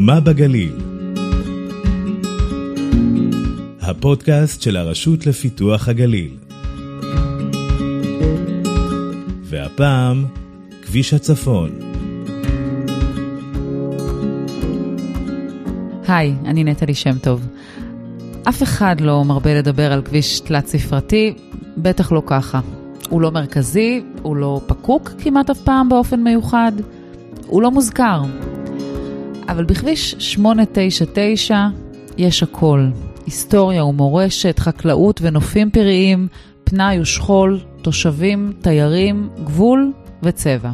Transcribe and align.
מה 0.00 0.20
בגליל? 0.20 0.72
הפודקאסט 3.80 4.62
של 4.62 4.76
הרשות 4.76 5.26
לפיתוח 5.26 5.88
הגליל. 5.88 6.36
והפעם, 9.42 10.24
כביש 10.82 11.14
הצפון. 11.14 11.70
היי, 16.08 16.34
אני 16.44 16.64
נטלי 16.64 16.94
שם 16.94 17.18
טוב. 17.18 17.46
אף 18.48 18.62
אחד 18.62 19.00
לא 19.00 19.24
מרבה 19.24 19.54
לדבר 19.54 19.92
על 19.92 20.02
כביש 20.02 20.40
תלת-ספרתי, 20.40 21.34
בטח 21.76 22.12
לא 22.12 22.22
ככה. 22.26 22.60
הוא 23.08 23.22
לא 23.22 23.30
מרכזי, 23.30 24.02
הוא 24.22 24.36
לא 24.36 24.60
פקוק 24.66 25.10
כמעט 25.18 25.50
אף 25.50 25.60
פעם 25.60 25.88
באופן 25.88 26.20
מיוחד, 26.20 26.72
הוא 27.46 27.62
לא 27.62 27.70
מוזכר. 27.70 28.22
אבל 29.48 29.64
בכביש 29.64 30.14
899 30.18 31.66
יש 32.18 32.42
הכל. 32.42 32.88
היסטוריה 33.26 33.84
ומורשת, 33.84 34.58
חקלאות 34.58 35.20
ונופים 35.22 35.70
פראיים, 35.70 36.28
פנאי 36.64 37.00
ושכול, 37.00 37.60
תושבים, 37.82 38.52
תיירים, 38.60 39.28
גבול 39.44 39.92
וצבע. 40.22 40.70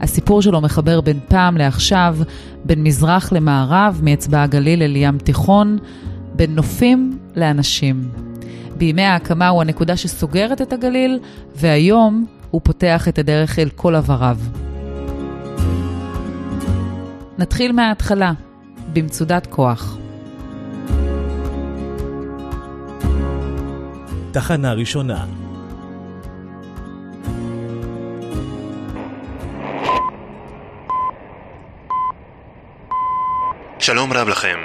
הסיפור 0.00 0.42
שלו 0.42 0.60
מחבר 0.60 1.00
בין 1.00 1.18
פעם 1.28 1.56
לעכשיו, 1.56 2.16
בין 2.64 2.82
מזרח 2.82 3.32
למערב, 3.32 4.00
מאצבע 4.02 4.42
הגליל 4.42 4.82
אל 4.82 4.96
ים 4.96 5.18
תיכון, 5.18 5.78
בין 6.36 6.54
נופים 6.54 7.18
לאנשים. 7.36 8.08
בימי 8.76 9.02
ההקמה 9.02 9.48
הוא 9.48 9.60
הנקודה 9.60 9.96
שסוגרת 9.96 10.62
את 10.62 10.72
הגליל, 10.72 11.18
והיום 11.56 12.26
הוא 12.50 12.60
פותח 12.64 13.08
את 13.08 13.18
הדרך 13.18 13.58
אל 13.58 13.68
כל 13.76 13.94
עבריו. 13.94 14.38
נתחיל 17.38 17.72
מההתחלה, 17.72 18.32
במצודת 18.92 19.46
כוח. 19.46 19.96
תחנה 24.32 24.72
ראשונה. 24.72 25.24
שלום 33.78 34.12
רב 34.12 34.28
לכם. 34.28 34.58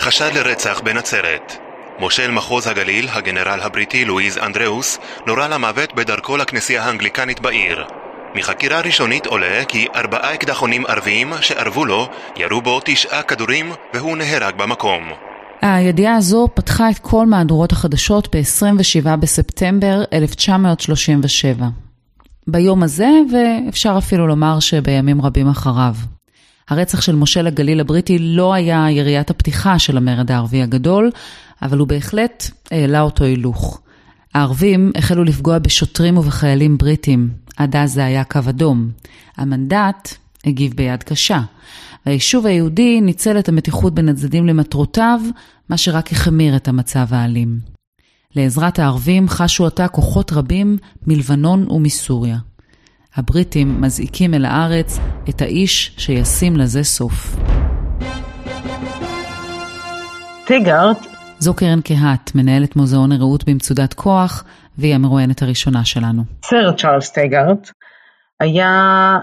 חשד 0.00 0.30
לרצח 0.34 0.80
בנצרת. 0.80 1.52
מושל 1.98 2.30
מחוז 2.30 2.66
הגליל, 2.66 3.08
הגנרל 3.08 3.60
הבריטי 3.62 4.04
לואיז 4.04 4.38
אנדראוס, 4.38 4.98
נורה 5.26 5.48
למוות 5.48 5.94
בדרכו 5.94 6.36
לכנסייה 6.36 6.84
האנגליקנית 6.84 7.40
בעיר. 7.40 7.86
מחקירה 8.36 8.80
ראשונית 8.80 9.26
עולה 9.26 9.64
כי 9.68 9.86
ארבעה 9.94 10.34
אקדחונים 10.34 10.86
ערביים 10.86 11.32
שארבו 11.40 11.84
לו, 11.84 12.08
ירו 12.36 12.60
בו 12.60 12.80
תשעה 12.84 13.22
כדורים 13.22 13.72
והוא 13.94 14.16
נהרג 14.16 14.54
במקום. 14.56 15.02
הידיעה 15.62 16.16
הזו 16.16 16.48
פתחה 16.54 16.90
את 16.90 16.98
כל 16.98 17.26
מהדורות 17.26 17.72
החדשות 17.72 18.36
ב-27 18.36 19.16
בספטמבר 19.16 20.02
1937. 20.12 21.68
ביום 22.46 22.82
הזה, 22.82 23.08
ואפשר 23.32 23.94
אפילו 23.98 24.26
לומר 24.26 24.60
שבימים 24.60 25.22
רבים 25.22 25.48
אחריו. 25.48 25.94
הרצח 26.68 27.00
של 27.00 27.14
מושל 27.14 27.46
הגליל 27.46 27.80
הבריטי 27.80 28.18
לא 28.18 28.54
היה 28.54 28.86
יריית 28.90 29.30
הפתיחה 29.30 29.78
של 29.78 29.96
המרד 29.96 30.30
הערבי 30.30 30.62
הגדול, 30.62 31.10
אבל 31.62 31.78
הוא 31.78 31.88
בהחלט 31.88 32.50
העלה 32.70 33.00
אותו 33.00 33.24
הילוך. 33.24 33.80
הערבים 34.34 34.92
החלו 34.96 35.24
לפגוע 35.24 35.58
בשוטרים 35.58 36.18
ובחיילים 36.18 36.78
בריטים, 36.78 37.45
עד 37.56 37.76
אז 37.76 37.92
זה 37.92 38.04
היה 38.04 38.24
קו 38.24 38.40
אדום. 38.48 38.90
המנדט 39.36 40.14
הגיב 40.44 40.74
ביד 40.74 41.02
קשה. 41.02 41.40
והיישוב 42.06 42.46
היהודי 42.46 43.00
ניצל 43.00 43.38
את 43.38 43.48
המתיחות 43.48 43.94
בין 43.94 44.08
הצדדים 44.08 44.46
למטרותיו, 44.46 45.20
מה 45.68 45.76
שרק 45.76 46.12
החמיר 46.12 46.56
את 46.56 46.68
המצב 46.68 47.06
האלים. 47.10 47.60
לעזרת 48.36 48.78
הערבים 48.78 49.28
חשו 49.28 49.66
עתה 49.66 49.88
כוחות 49.88 50.32
רבים 50.32 50.78
מלבנון 51.06 51.70
ומסוריה. 51.70 52.38
הבריטים 53.14 53.80
מזעיקים 53.80 54.34
אל 54.34 54.44
הארץ 54.44 54.98
את 55.28 55.42
האיש 55.42 55.94
שישים 55.98 56.56
לזה 56.56 56.82
סוף. 56.82 57.36
טיגארט 60.46 61.15
זו 61.38 61.54
קרן 61.54 61.80
קהת, 61.80 62.34
מנהלת 62.34 62.76
מוזיאון 62.76 63.12
הרעות 63.12 63.48
במצודת 63.48 63.94
כוח, 63.94 64.44
והיא 64.78 64.94
המרואיינת 64.94 65.42
הראשונה 65.42 65.84
שלנו. 65.84 66.22
סר 66.44 66.72
צ'ארלס 66.72 67.10
טיגארט 67.10 67.70
היה, 68.40 69.18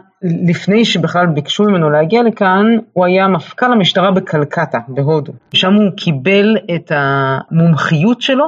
לפני 0.48 0.86
שבכלל 0.86 1.26
ביקשו 1.28 1.64
ממנו 1.64 1.90
להגיע 1.90 2.24
לכאן, 2.24 2.66
הוא 2.94 3.06
היה 3.06 3.28
מפכ"ל 3.28 3.72
המשטרה 3.74 4.12
בקלקטה, 4.12 4.80
בהודו. 4.88 5.34
שם 5.54 5.74
הוא 5.74 5.92
קיבל 5.98 6.58
את 6.76 6.92
המומחיות 6.96 8.22
שלו 8.22 8.46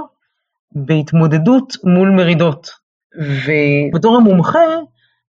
בהתמודדות 0.75 1.73
מול 1.83 2.09
מרידות. 2.09 2.69
ובתור 3.17 4.15
המומחה, 4.15 4.59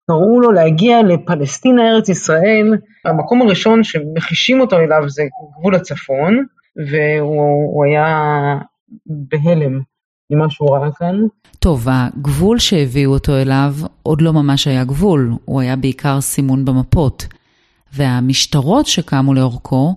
קראו 0.08 0.42
לו 0.42 0.52
להגיע 0.52 1.04
לפלסטינה, 1.04 1.82
ארץ 1.92 2.10
ישראל. 2.10 2.78
המקום 3.06 3.42
הראשון 3.42 3.84
שמחישים 3.84 4.62
אותו 4.62 4.76
אליו 4.76 5.10
זה 5.10 5.24
גבול 5.60 5.76
הצפון, 5.76 6.46
והוא 6.92 7.86
היה 7.86 8.08
בהלם 9.06 9.82
ממה 10.30 10.50
שהוא 10.50 10.76
ראה 10.76 10.92
כאן. 10.92 11.16
טוב, 11.60 11.88
הגבול 11.90 12.60
שהביאו 12.60 13.14
אותו 13.14 13.38
אליו 13.38 13.76
עוד 14.04 14.22
לא 14.22 14.34
ממש 14.34 14.68
היה 14.68 14.84
גבול, 14.84 15.34
הוא 15.46 15.62
היה 15.62 15.76
בעיקר 15.76 16.22
סימון 16.22 16.66
במפות. 16.66 17.28
והמשטרות 17.94 18.86
שקמו 18.86 19.34
לאורכו 19.34 19.96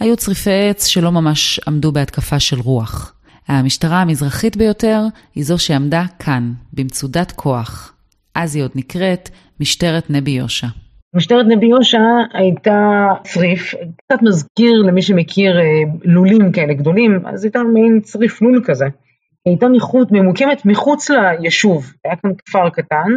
היו 0.00 0.16
צריפי 0.16 0.68
עץ 0.70 0.86
שלא 0.86 1.12
ממש 1.12 1.60
עמדו 1.66 1.92
בהתקפה 1.92 2.40
של 2.40 2.60
רוח. 2.60 3.14
המשטרה 3.48 4.00
המזרחית 4.00 4.56
ביותר 4.56 5.02
היא 5.34 5.44
זו 5.44 5.58
שעמדה 5.58 6.04
כאן, 6.18 6.52
במצודת 6.72 7.32
כוח. 7.32 7.92
אז 8.34 8.56
היא 8.56 8.64
עוד 8.64 8.70
נקראת 8.74 9.30
משטרת 9.60 10.10
נבי 10.10 10.30
יושע. 10.30 10.66
משטרת 11.14 11.46
נבי 11.48 11.66
יושע 11.66 12.00
הייתה 12.32 13.08
צריף, 13.22 13.74
קצת 13.96 14.22
מזכיר 14.22 14.82
למי 14.86 15.02
שמכיר 15.02 15.60
אה, 15.60 15.64
לולים 16.04 16.52
כאלה 16.52 16.74
גדולים, 16.74 17.26
אז 17.26 17.44
הייתה 17.44 17.62
מעין 17.62 18.00
צריף 18.00 18.42
לול 18.42 18.62
כזה. 18.66 18.84
היא 18.84 19.52
הייתה 19.52 19.68
מחוץ, 19.68 20.08
ממוקמת 20.12 20.66
מחוץ 20.66 21.10
ליישוב, 21.10 21.92
היה 22.04 22.16
כאן 22.16 22.30
כפר 22.46 22.70
קטן, 22.70 23.10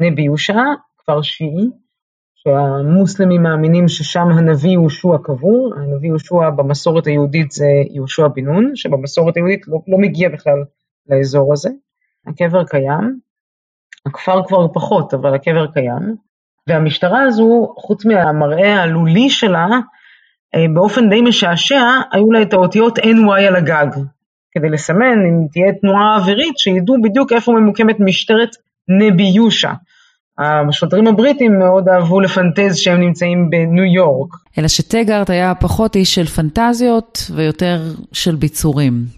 נבי 0.00 0.22
יושע, 0.22 0.62
כפר 0.98 1.22
שיעי, 1.22 1.70
שהמוסלמים 2.34 3.42
מאמינים 3.42 3.88
ששם 3.88 4.28
הנביא 4.28 4.70
יהושע 4.70 5.18
קבור, 5.22 5.74
הנביא 5.76 6.08
יהושע 6.08 6.50
במסורת 6.50 7.06
היהודית 7.06 7.50
זה 7.50 7.66
יהושע 7.90 8.28
בן 8.28 8.44
נון, 8.44 8.76
שבמסורת 8.76 9.36
היהודית 9.36 9.68
לא, 9.68 9.78
לא 9.88 9.98
מגיע 9.98 10.28
בכלל 10.28 10.64
לאזור 11.08 11.52
הזה. 11.52 11.70
הקבר 12.26 12.64
קיים, 12.64 13.20
הכפר 14.06 14.44
כבר 14.48 14.68
פחות, 14.72 15.14
אבל 15.14 15.34
הקבר 15.34 15.66
קיים. 15.66 16.27
והמשטרה 16.68 17.22
הזו, 17.22 17.74
חוץ 17.76 18.04
מהמראה 18.04 18.82
הלולי 18.82 19.30
שלה, 19.30 19.66
אה, 20.54 20.66
באופן 20.74 21.08
די 21.10 21.20
משעשע, 21.20 21.82
היו 22.12 22.32
לה 22.32 22.42
את 22.42 22.52
האותיות 22.52 22.98
NY 22.98 23.40
על 23.48 23.56
הגג, 23.56 23.86
כדי 24.52 24.68
לסמן 24.68 25.18
אם 25.28 25.46
תהיה 25.52 25.72
תנועה 25.80 26.16
אווירית, 26.16 26.58
שידעו 26.58 26.96
בדיוק 27.02 27.32
איפה 27.32 27.52
ממוקמת 27.52 28.00
משטרת 28.00 28.50
נבי 28.88 29.28
יושע. 29.36 29.72
השוטרים 30.38 31.06
הבריטים 31.06 31.58
מאוד 31.58 31.88
אהבו 31.88 32.20
לפנטז 32.20 32.76
שהם 32.76 33.00
נמצאים 33.00 33.50
בניו 33.50 33.84
יורק. 33.84 34.34
אלא 34.58 34.68
שטגארט 34.68 35.30
היה 35.30 35.54
פחות 35.54 35.96
איש 35.96 36.14
של 36.14 36.26
פנטזיות 36.26 37.18
ויותר 37.34 37.80
של 38.12 38.34
ביצורים. 38.34 39.17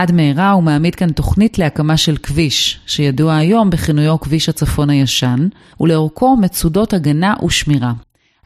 עד 0.00 0.12
מהרה 0.12 0.50
הוא 0.50 0.62
מעמיד 0.62 0.94
כאן 0.94 1.12
תוכנית 1.12 1.58
להקמה 1.58 1.96
של 1.96 2.16
כביש, 2.16 2.80
שידוע 2.86 3.36
היום 3.36 3.70
בכינויו 3.70 4.20
כביש 4.20 4.48
הצפון 4.48 4.90
הישן, 4.90 5.48
ולאורכו 5.80 6.36
מצודות 6.36 6.92
הגנה 6.92 7.34
ושמירה. 7.44 7.92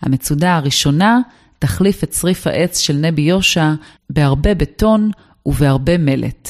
המצודה 0.03 0.57
הראשונה 0.57 1.21
תחליף 1.59 2.05
את 2.05 2.09
צריף 2.11 2.47
העץ 2.47 2.79
של 2.79 2.95
נבי 2.95 3.23
יושע 3.23 3.71
בהרבה 4.11 4.55
בטון 4.55 5.11
ובהרבה 5.47 5.99
מלט. 5.99 6.49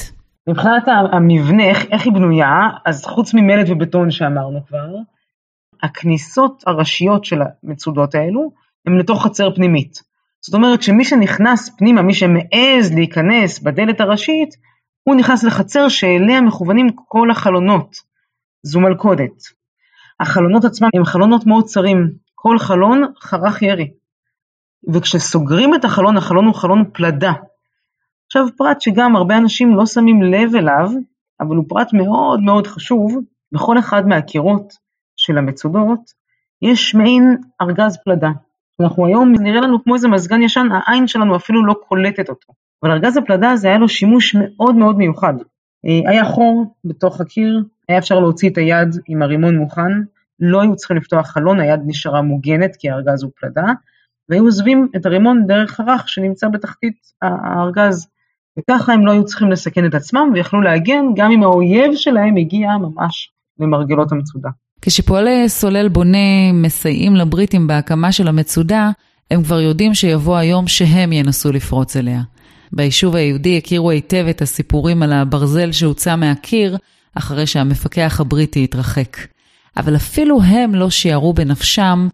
מבחינת 0.49 0.83
המבנה, 1.11 1.63
איך, 1.63 1.85
איך 1.91 2.05
היא 2.05 2.13
בנויה, 2.13 2.69
אז 2.85 3.05
חוץ 3.05 3.33
ממלט 3.33 3.67
ובטון 3.69 4.11
שאמרנו 4.11 4.59
כבר, 4.67 4.87
הכניסות 5.83 6.63
הראשיות 6.67 7.25
של 7.25 7.39
המצודות 7.63 8.15
האלו 8.15 8.51
הן 8.87 8.97
לתוך 8.97 9.23
חצר 9.23 9.55
פנימית. 9.55 10.03
זאת 10.41 10.53
אומרת 10.53 10.81
שמי 10.81 11.05
שנכנס 11.05 11.75
פנימה, 11.77 12.01
מי 12.01 12.13
שמעז 12.13 12.93
להיכנס 12.95 13.59
בדלת 13.59 14.01
הראשית, 14.01 14.65
הוא 15.07 15.15
נכנס 15.15 15.43
לחצר 15.43 15.89
שאליה 15.89 16.41
מכוונים 16.41 16.87
כל 16.95 17.31
החלונות. 17.31 17.95
זו 18.63 18.79
מלכודת. 18.79 19.31
החלונות 20.19 20.65
עצמם 20.65 20.89
הם 20.95 21.05
חלונות 21.05 21.45
מאוד 21.45 21.65
צרים, 21.65 22.11
כל 22.35 22.59
חלון 22.59 23.03
חרך 23.21 23.61
ירי. 23.61 23.91
וכשסוגרים 24.93 25.75
את 25.75 25.85
החלון, 25.85 26.17
החלון 26.17 26.45
הוא 26.45 26.55
חלון 26.55 26.83
פלדה. 26.93 27.33
עכשיו 28.25 28.45
פרט 28.57 28.81
שגם 28.81 29.15
הרבה 29.15 29.37
אנשים 29.37 29.75
לא 29.75 29.85
שמים 29.85 30.21
לב 30.21 30.55
אליו, 30.55 30.89
אבל 31.41 31.55
הוא 31.55 31.65
פרט 31.69 31.93
מאוד 31.93 32.39
מאוד 32.39 32.67
חשוב, 32.67 33.19
בכל 33.51 33.79
אחד 33.79 34.07
מהקירות 34.07 34.73
של 35.15 35.37
המצודות 35.37 35.99
יש 36.61 36.95
מעין 36.95 37.37
ארגז 37.61 37.97
פלדה. 38.05 38.29
אנחנו 38.79 39.05
היום 39.05 39.33
נראה 39.39 39.61
לנו 39.61 39.83
כמו 39.83 39.95
איזה 39.95 40.07
מזגן 40.07 40.41
ישן, 40.41 40.67
העין 40.71 41.07
שלנו 41.07 41.35
אפילו 41.35 41.65
לא 41.65 41.75
קולטת 41.87 42.29
אותו. 42.29 42.53
אבל 42.83 42.91
ארגז 42.91 43.17
הפלדה 43.17 43.51
הזה 43.51 43.67
היה 43.67 43.77
לו 43.77 43.89
שימוש 43.89 44.35
מאוד 44.35 44.75
מאוד 44.75 44.97
מיוחד. 44.97 45.33
אה, 45.85 46.11
היה 46.11 46.25
חור 46.25 46.75
בתוך 46.85 47.21
הקיר, 47.21 47.63
היה 47.89 47.97
אפשר 47.97 48.19
להוציא 48.19 48.49
את 48.49 48.57
היד 48.57 48.95
עם 49.07 49.21
הרימון 49.21 49.57
מוכן, 49.57 49.91
לא 50.39 50.61
היו 50.61 50.75
צריכים 50.75 50.97
לפתוח 50.97 51.27
חלון, 51.27 51.59
היד 51.59 51.79
נשארה 51.85 52.21
מוגנת 52.21 52.75
כי 52.75 52.89
הארגז 52.89 53.23
הוא 53.23 53.31
פלדה, 53.39 53.65
והיו 54.29 54.43
עוזבים 54.43 54.87
את 54.95 55.05
הרימון 55.05 55.47
דרך 55.47 55.79
הרך 55.79 56.09
שנמצא 56.09 56.47
בתחתית 56.47 56.97
הארגז. 57.21 58.07
וככה 58.59 58.93
הם 58.93 59.05
לא 59.05 59.11
היו 59.11 59.25
צריכים 59.25 59.51
לסכן 59.51 59.85
את 59.85 59.93
עצמם 59.93 60.31
ויכלו 60.33 60.61
להגן 60.61 61.05
גם 61.15 61.31
אם 61.31 61.43
האויב 61.43 61.95
שלהם 61.95 62.35
הגיע 62.35 62.77
ממש 62.77 63.31
למרגלות 63.59 64.11
המצודה. 64.11 64.49
כשפועלי 64.81 65.49
סולל 65.49 65.87
בונה 65.87 66.51
מסייעים 66.53 67.15
לבריטים 67.15 67.67
בהקמה 67.67 68.11
של 68.11 68.27
המצודה, 68.27 68.91
הם 69.31 69.43
כבר 69.43 69.59
יודעים 69.61 69.93
שיבוא 69.93 70.37
היום 70.37 70.67
שהם 70.67 71.13
ינסו 71.13 71.51
לפרוץ 71.51 71.97
אליה. 71.97 72.21
ביישוב 72.71 73.15
היהודי 73.15 73.57
הכירו 73.57 73.91
היטב 73.91 74.25
את 74.29 74.41
הסיפורים 74.41 75.03
על 75.03 75.13
הברזל 75.13 75.71
שהוצא 75.71 76.15
מהקיר, 76.15 76.77
אחרי 77.15 77.47
שהמפקח 77.47 78.17
הבריטי 78.21 78.63
התרחק. 78.63 79.17
אבל 79.77 79.95
אפילו 79.95 80.41
הם 80.41 80.75
לא 80.75 80.89
שיערו 80.89 81.33
בנפשם 81.33 82.07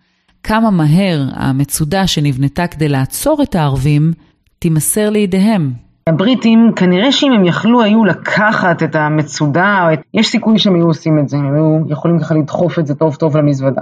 כמה 0.44 0.70
מהר 0.70 1.26
המצודה 1.34 2.08
שנבנתה 2.08 2.68
כדי 2.68 2.88
לעצור 2.88 3.44
את 3.44 3.56
הערבים, 3.56 4.14
תימסר 4.60 5.10
לידיהם. 5.10 5.74
הבריטים, 6.08 6.72
כנראה 6.76 7.12
שאם 7.12 7.32
הם 7.32 7.46
יכלו 7.46 7.82
היו 7.82 8.06
לקחת 8.06 8.84
את 8.84 8.96
המצודה, 8.96 9.88
יש 10.14 10.28
סיכוי 10.28 10.60
שהם 10.60 10.76
היו 10.76 10.86
עושים 10.86 11.20
את 11.20 11.30
זה, 11.30 11.38
הם 11.38 11.54
היו 11.54 11.80
יכולים 11.88 12.20
ככה 12.20 12.36
לדחוף 12.36 12.80
את 12.80 12.88
זה 12.88 12.96
טוב 12.96 13.16
טוב 13.16 13.38
למזוודה. 13.38 13.82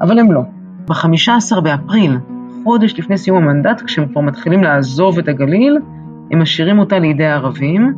אבל 0.00 0.18
הם 0.18 0.32
לא. 0.32 0.40
ב-15 0.88 1.60
באפריל, 1.60 2.18
חודש 2.64 2.98
לפני 2.98 3.18
סיום 3.18 3.36
המנדט, 3.36 3.82
כשהם 3.82 4.08
כבר 4.08 4.20
מתחילים 4.20 4.62
לעזוב 4.62 5.18
את 5.18 5.28
הגליל, 5.28 5.78
הם 6.30 6.42
משאירים 6.42 6.78
אותה 6.78 6.98
לידי 6.98 7.24
הערבים, 7.24 7.94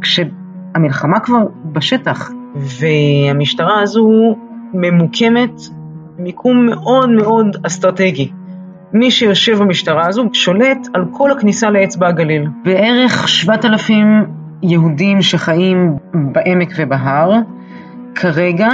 כשהמלחמה 0.00 1.20
כבר 1.20 1.42
בשטח, 1.72 2.30
והמשטרה 2.54 3.80
הזו 3.80 4.36
ממוקמת 4.74 5.60
מיקום 6.18 6.66
מאוד 6.66 7.10
מאוד 7.10 7.56
אסטרטגי. 7.66 8.32
מי 8.92 9.10
שיושב 9.10 9.58
במשטרה 9.58 10.06
הזו 10.08 10.24
שולט 10.32 10.88
על 10.94 11.04
כל 11.10 11.30
הכניסה 11.30 11.70
לאצבע 11.70 12.08
הגליל. 12.08 12.48
בערך 12.64 13.28
7,000 13.28 14.24
יהודים 14.62 15.22
שחיים 15.22 15.96
בעמק 16.14 16.68
ובהר, 16.76 17.32
כרגע 18.14 18.68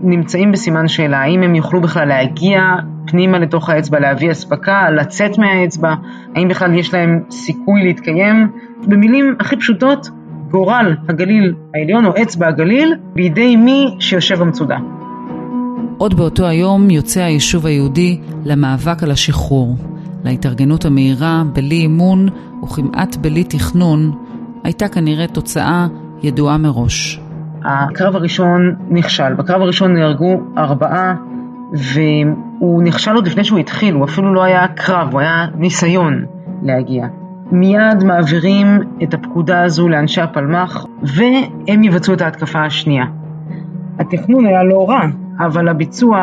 נמצאים 0.00 0.52
בסימן 0.52 0.88
שאלה, 0.88 1.18
האם 1.18 1.42
הם 1.42 1.54
יוכלו 1.54 1.80
בכלל 1.80 2.08
להגיע 2.08 2.62
פנימה 3.06 3.38
לתוך 3.38 3.70
האצבע, 3.70 4.00
להביא 4.00 4.30
אספקה, 4.30 4.90
לצאת 4.90 5.38
מהאצבע, 5.38 5.94
האם 6.36 6.48
בכלל 6.48 6.74
יש 6.74 6.94
להם 6.94 7.22
סיכוי 7.30 7.82
להתקיים. 7.82 8.48
במילים 8.86 9.36
הכי 9.40 9.56
פשוטות, 9.56 10.10
גורל 10.50 10.96
הגליל 11.08 11.54
העליון 11.74 12.04
או 12.06 12.12
אצבע 12.22 12.48
הגליל 12.48 12.94
בידי 13.14 13.56
מי 13.56 13.96
שיושב 13.98 14.38
במצודה. 14.38 14.76
עוד 16.00 16.14
באותו 16.14 16.46
היום 16.46 16.90
יוצא 16.90 17.20
היישוב 17.20 17.66
היהודי 17.66 18.20
למאבק 18.44 19.02
על 19.02 19.10
השחרור. 19.10 19.76
להתארגנות 20.24 20.84
המהירה, 20.84 21.42
בלי 21.52 21.74
אימון 21.74 22.28
וכמעט 22.62 23.16
בלי 23.16 23.44
תכנון, 23.44 24.12
הייתה 24.64 24.88
כנראה 24.88 25.26
תוצאה 25.26 25.86
ידועה 26.22 26.58
מראש. 26.58 27.20
הקרב 27.64 28.16
הראשון 28.16 28.74
נכשל. 28.90 29.34
בקרב 29.34 29.62
הראשון 29.62 29.94
נהרגו 29.94 30.40
ארבעה, 30.58 31.14
והוא 31.72 32.82
נכשל 32.82 33.14
עוד 33.14 33.26
לפני 33.26 33.44
שהוא 33.44 33.58
התחיל, 33.58 33.94
הוא 33.94 34.04
אפילו 34.04 34.34
לא 34.34 34.42
היה 34.42 34.68
קרב, 34.68 35.08
הוא 35.12 35.20
היה 35.20 35.46
ניסיון 35.54 36.24
להגיע. 36.62 37.06
מיד 37.52 38.04
מעבירים 38.04 38.66
את 39.02 39.14
הפקודה 39.14 39.62
הזו 39.62 39.88
לאנשי 39.88 40.20
הפלמ"ח, 40.20 40.86
והם 41.02 41.84
יבצעו 41.84 42.14
את 42.14 42.20
ההתקפה 42.20 42.64
השנייה. 42.64 43.04
התכנון 43.98 44.46
היה 44.46 44.62
לא 44.62 44.88
רע, 44.88 45.00
אבל 45.40 45.68
הביצוע, 45.68 46.18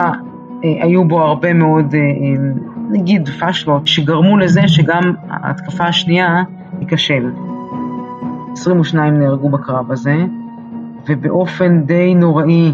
אה, 0.63 0.83
היו 0.83 1.05
בו 1.05 1.21
הרבה 1.21 1.53
מאוד, 1.53 1.95
אה, 1.95 1.99
אה, 1.99 2.05
נגיד, 2.89 3.29
פשלות, 3.29 3.87
שגרמו 3.87 4.37
לזה 4.37 4.67
שגם 4.67 5.13
ההתקפה 5.29 5.83
השנייה 5.83 6.43
תיכשל. 6.79 7.31
22 8.53 9.19
נהרגו 9.19 9.49
בקרב 9.49 9.91
הזה, 9.91 10.15
ובאופן 11.09 11.81
די 11.81 12.15
נוראי 12.15 12.73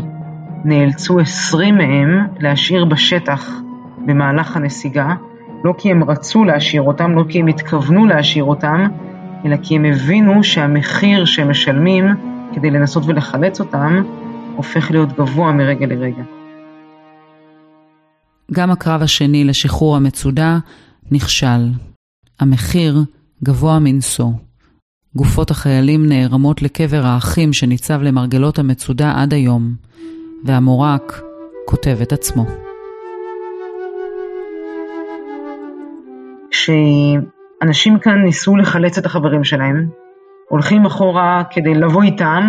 נאלצו 0.66 1.20
20 1.20 1.78
מהם 1.78 2.28
להשאיר 2.40 2.86
בשטח 2.86 3.62
במהלך 4.06 4.58
הנסיגה, 4.58 5.14
לא 5.64 5.74
כי 5.78 5.92
הם 5.92 6.04
רצו 6.04 6.44
להשאיר 6.44 6.82
אותם, 6.82 7.12
לא 7.12 7.24
כי 7.30 7.40
הם 7.40 7.48
התכוונו 7.48 8.06
להשאיר 8.06 8.44
אותם, 8.44 8.88
אלא 9.46 9.56
כי 9.64 9.76
הם 9.76 9.86
הבינו 9.86 10.44
שהמחיר 10.44 11.26
שהם 11.26 11.50
משלמים 11.50 12.06
כדי 12.54 12.72
לנסות 12.72 13.04
ולחלץ 13.08 13.60
אותם, 13.60 14.04
הופך 14.56 14.92
להיות 14.92 15.10
גבוה 15.14 15.52
מרגע 15.52 15.86
לרגע. 15.86 16.24
גם 18.52 18.72
הקרב 18.72 19.02
השני 19.02 19.44
לשחרור 19.44 19.96
המצודה 19.96 20.58
נכשל. 21.12 21.70
המחיר 22.40 23.04
גבוה 23.44 23.80
מנשוא. 23.80 24.32
גופות 25.16 25.52
החיילים 25.52 26.06
נערמות 26.06 26.62
לקבר 26.62 27.02
האחים 27.06 27.54
שניצב 27.54 28.02
למרגלות 28.02 28.60
המצודה 28.60 29.14
עד 29.22 29.34
היום, 29.34 29.76
והמורק 30.46 31.22
כותב 31.66 31.98
את 32.02 32.14
עצמו. 32.14 32.46
כשאנשים 36.52 38.00
כאן 38.00 38.24
ניסו 38.24 38.56
לחלץ 38.56 38.98
את 38.98 39.06
החברים 39.06 39.44
שלהם, 39.44 39.90
הולכים 40.50 40.86
אחורה 40.86 41.44
כדי 41.52 41.74
לבוא 41.74 42.04
איתם 42.04 42.48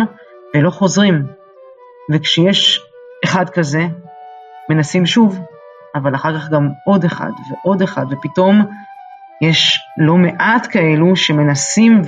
ולא 0.55 0.69
חוזרים. 0.69 1.44
וכשיש 2.11 2.81
אחד 3.23 3.49
כזה, 3.49 3.83
מנסים 4.69 5.05
שוב, 5.05 5.39
אבל 5.95 6.15
אחר 6.15 6.39
כך 6.39 6.49
גם 6.49 6.69
עוד 6.85 7.03
אחד 7.05 7.31
ועוד 7.49 7.81
אחד, 7.81 8.05
ופתאום 8.11 8.65
יש 9.41 9.79
לא 9.97 10.15
מעט 10.15 10.67
כאלו 10.71 11.15
שמנסים 11.15 12.01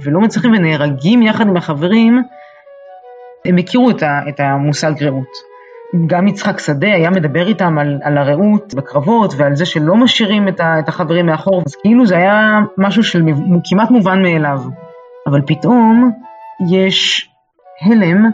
ולא 0.00 0.20
מצליחים 0.20 0.52
ונהרגים 0.52 1.22
יחד 1.22 1.46
עם 1.46 1.56
החברים, 1.56 2.22
הם 3.44 3.56
הכירו 3.56 3.90
את 4.28 4.40
המושג 4.40 4.92
רעות. 5.04 5.50
גם 6.06 6.28
יצחק 6.28 6.58
שדה 6.58 6.94
היה 6.94 7.10
מדבר 7.10 7.48
איתם 7.48 7.78
על, 7.78 7.98
על 8.02 8.18
הרעות 8.18 8.74
בקרבות 8.74 9.34
ועל 9.36 9.56
זה 9.56 9.66
שלא 9.66 9.96
משאירים 9.96 10.48
את, 10.48 10.60
את 10.60 10.88
החברים 10.88 11.26
מאחור, 11.26 11.62
אז 11.66 11.76
כאילו 11.76 12.06
זה 12.06 12.16
היה 12.16 12.58
משהו 12.78 13.02
של 13.02 13.22
כמעט 13.64 13.90
מובן 13.90 14.22
מאליו. 14.22 14.60
אבל 15.26 15.40
פתאום 15.46 16.10
יש 16.70 17.30
הלם 17.82 18.30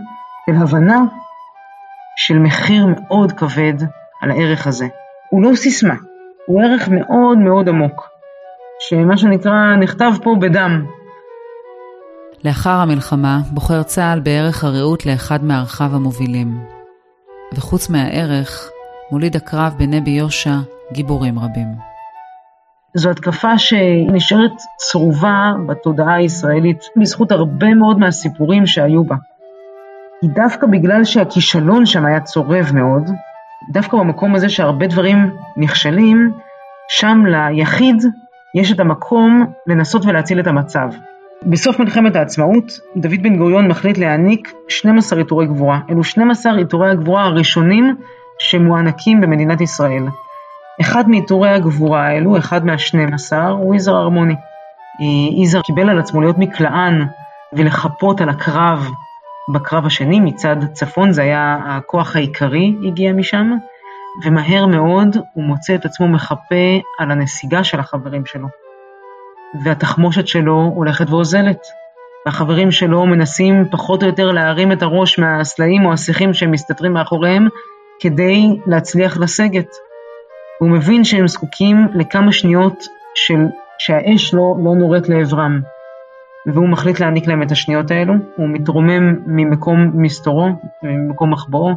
של 0.50 0.57
הבנה 0.62 1.00
של 2.17 2.38
מחיר 2.38 2.87
מאוד 2.87 3.33
כבד 3.33 3.75
על 4.21 4.31
הערך 4.31 4.67
הזה. 4.67 4.87
הוא 5.31 5.43
לא 5.43 5.55
סיסמה, 5.55 5.95
הוא 6.47 6.62
ערך 6.62 6.88
מאוד 6.88 7.38
מאוד 7.38 7.69
עמוק, 7.69 8.09
שמה 8.81 9.17
שנקרא 9.17 9.76
נכתב 9.81 10.12
פה 10.23 10.35
בדם. 10.41 10.87
לאחר 12.45 12.71
המלחמה 12.71 13.41
בוחר 13.50 13.83
צה"ל 13.83 14.21
בערך 14.21 14.65
הרעות 14.65 15.07
לאחד 15.07 15.45
מערכיו 15.45 15.91
המובילים. 15.95 16.61
וחוץ 17.55 17.91
מהערך, 17.91 18.71
מוליד 19.12 19.37
הקרב 19.37 19.75
בנבי 19.79 20.11
יושע 20.11 20.57
גיבורים 20.93 21.38
רבים. 21.38 21.69
זו 22.95 23.11
התקפה 23.11 23.59
שנשארת 23.59 24.53
צרובה 24.76 25.53
בתודעה 25.69 26.15
הישראלית 26.15 26.81
בזכות 26.97 27.33
הרבה 27.33 27.75
מאוד 27.75 27.99
מהסיפורים 27.99 28.67
שהיו 28.67 29.05
בה. 29.05 29.17
כי 30.20 30.26
דווקא 30.28 30.66
בגלל 30.66 31.04
שהכישלון 31.04 31.87
שם 31.87 32.06
היה 32.06 32.20
צורב 32.20 32.70
מאוד, 32.75 33.11
דווקא 33.73 33.96
במקום 33.96 34.35
הזה 34.35 34.49
שהרבה 34.49 34.87
דברים 34.87 35.30
נכשלים, 35.56 36.32
שם 36.88 37.23
ליחיד 37.26 37.96
יש 38.54 38.73
את 38.73 38.80
המקום 38.80 39.52
לנסות 39.66 40.06
ולהציל 40.06 40.40
את 40.40 40.46
המצב. 40.46 40.88
בסוף 41.42 41.80
מלחמת 41.80 42.16
העצמאות, 42.16 42.80
דוד 42.96 43.23
בן 43.23 43.37
גוריון 43.37 43.68
מחליט 43.68 43.99
להעניק 43.99 44.52
12 44.68 45.18
עיטורי 45.18 45.46
גבורה. 45.46 45.80
אלו 45.90 46.04
12 46.04 46.56
עיטורי 46.56 46.90
הגבורה 46.90 47.25
הראשונים 47.25 47.96
שמוענקים 48.38 49.20
במדינת 49.20 49.61
ישראל. 49.61 50.04
אחד 50.80 51.08
מעיטורי 51.08 51.50
הגבורה 51.50 52.06
האלו, 52.06 52.38
אחד 52.38 52.66
מה-12, 52.66 53.37
הוא 53.50 53.75
יזהר 53.75 53.96
הרמוני. 53.96 54.35
אה, 54.35 55.42
יזהר 55.42 55.62
קיבל 55.62 55.90
על 55.90 55.99
עצמו 55.99 56.20
להיות 56.20 56.38
מקלען 56.38 57.06
ולחפות 57.52 58.20
על 58.20 58.28
הקרב 58.28 58.90
בקרב 59.49 59.87
השני 59.87 60.21
מצד 60.21 60.57
צפון, 60.73 61.12
זה 61.12 61.23
היה 61.23 61.59
הכוח 61.67 62.17
העיקרי 62.17 62.75
הגיע 62.87 63.12
משם, 63.12 63.50
ומהר 64.25 64.67
מאוד 64.67 65.17
הוא 65.35 65.45
מוצא 65.45 65.75
את 65.75 65.85
עצמו 65.85 66.09
מחפה 66.09 66.81
על 66.99 67.11
הנסיגה 67.11 67.65
של 67.65 67.81
החברים 67.81 68.26
שלו. 68.26 68.49
והתחמושת 69.65 70.26
שלו 70.26 70.73
הולכת 70.75 71.11
ואוזלת. 71.11 71.61
והחברים 72.26 72.71
שלו 72.71 73.07
מנסים 73.07 73.65
פחות 73.71 74.03
או 74.03 74.09
יותר 74.09 74.33
להרים 74.33 74.73
את 74.73 74.83
הראש 74.83 75.19
מהסלעים 75.19 75.87
או 75.87 75.93
השיחים 75.93 76.35
שהם 76.35 76.50
מסתתרים 76.50 76.93
מאחוריהם 76.93 77.49
כדי 78.00 78.47
להצליח 78.67 79.17
לסגת. 79.17 79.69
והוא 80.61 80.71
מבין 80.71 81.05
שהם 81.05 81.29
זקוקים 81.29 81.88
לכמה 81.95 82.33
שניות 82.33 82.85
של, 83.15 83.38
שהאש 83.79 84.35
לא, 84.35 84.55
לא 84.65 84.75
נורית 84.75 85.09
לעברם. 85.09 85.61
והוא 86.47 86.69
מחליט 86.69 87.00
להעניק 87.00 87.26
להם 87.26 87.43
את 87.43 87.53
השניות 87.53 87.91
האלו, 87.91 88.15
הוא 88.37 88.49
מתרומם 88.49 89.15
ממקום 89.26 89.91
מסתורו, 89.95 90.49
ממקום 90.83 91.31
מחבואו, 91.31 91.75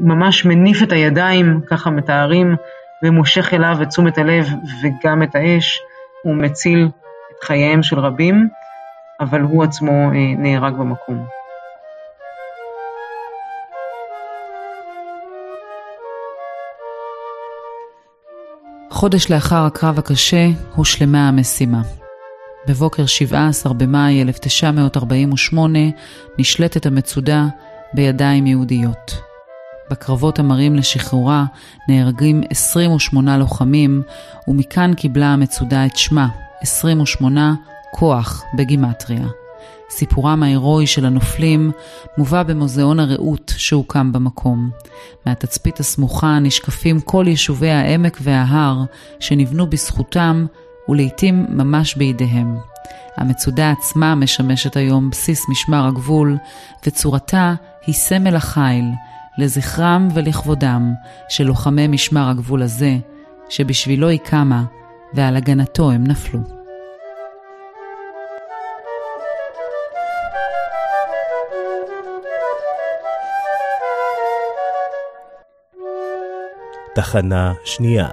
ממש 0.00 0.44
מניף 0.44 0.82
את 0.82 0.92
הידיים, 0.92 1.60
ככה 1.66 1.90
מתארים, 1.90 2.56
ומושך 3.02 3.54
אליו 3.54 3.78
את 3.82 3.88
תשומת 3.88 4.18
הלב 4.18 4.46
וגם 4.82 5.22
את 5.22 5.34
האש, 5.34 5.80
הוא 6.22 6.34
מציל 6.34 6.88
את 7.30 7.44
חייהם 7.44 7.82
של 7.82 7.98
רבים, 7.98 8.48
אבל 9.20 9.40
הוא 9.40 9.64
עצמו 9.64 9.92
אה, 9.92 10.34
נהרג 10.38 10.74
במקום. 10.74 11.26
חודש 18.90 19.30
לאחר 19.30 19.64
הקרב 19.66 19.98
הקשה 19.98 20.46
הושלמה 20.74 21.28
המשימה. 21.28 21.97
בבוקר 22.68 23.06
17 23.06 23.72
במאי 23.72 24.22
1948 24.22 25.78
נשלטת 26.38 26.86
המצודה 26.86 27.46
בידיים 27.94 28.46
יהודיות. 28.46 29.20
בקרבות 29.90 30.38
המרים 30.38 30.76
לשחרורה 30.76 31.44
נהרגים 31.88 32.42
28 32.50 33.38
לוחמים, 33.38 34.02
ומכאן 34.48 34.94
קיבלה 34.94 35.26
המצודה 35.26 35.86
את 35.86 35.96
שמה, 35.96 36.28
28 36.60 37.54
כוח 37.90 38.44
בגימטריה. 38.56 39.26
סיפורם 39.90 40.42
ההירואי 40.42 40.86
של 40.86 41.06
הנופלים 41.06 41.70
מובא 42.18 42.42
במוזיאון 42.42 43.00
הרעות 43.00 43.54
שהוקם 43.56 44.12
במקום. 44.12 44.70
מהתצפית 45.26 45.80
הסמוכה 45.80 46.38
נשקפים 46.38 47.00
כל 47.00 47.24
יישובי 47.28 47.70
העמק 47.70 48.18
וההר 48.20 48.84
שנבנו 49.20 49.66
בזכותם 49.66 50.46
ולעיתים 50.88 51.46
ממש 51.48 51.94
בידיהם. 51.94 52.56
המצודה 53.16 53.70
עצמה 53.70 54.14
משמשת 54.14 54.76
היום 54.76 55.10
בסיס 55.10 55.48
משמר 55.48 55.86
הגבול, 55.86 56.36
וצורתה 56.86 57.54
היא 57.86 57.94
סמל 57.94 58.36
החיל, 58.36 58.84
לזכרם 59.38 60.08
ולכבודם 60.14 60.92
של 61.28 61.44
לוחמי 61.44 61.86
משמר 61.86 62.28
הגבול 62.28 62.62
הזה, 62.62 62.96
שבשבילו 63.48 64.08
היא 64.08 64.18
קמה, 64.18 64.64
ועל 65.14 65.36
הגנתו 65.36 65.90
הם 65.90 66.04
נפלו. 66.06 66.40
תחנה 76.94 77.52
שנייה 77.64 78.08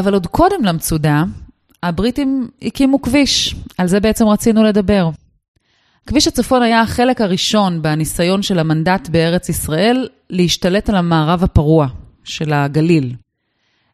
אבל 0.00 0.14
עוד 0.14 0.26
קודם 0.26 0.64
למצודה, 0.64 1.24
הבריטים 1.82 2.48
הקימו 2.62 3.02
כביש, 3.02 3.54
על 3.78 3.88
זה 3.88 4.00
בעצם 4.00 4.26
רצינו 4.26 4.64
לדבר. 4.64 5.10
כביש 6.06 6.28
הצפון 6.28 6.62
היה 6.62 6.80
החלק 6.80 7.20
הראשון 7.20 7.82
בניסיון 7.82 8.42
של 8.42 8.58
המנדט 8.58 9.08
בארץ 9.08 9.48
ישראל 9.48 10.08
להשתלט 10.30 10.88
על 10.88 10.94
המערב 10.96 11.44
הפרוע 11.44 11.86
של 12.24 12.52
הגליל. 12.52 13.14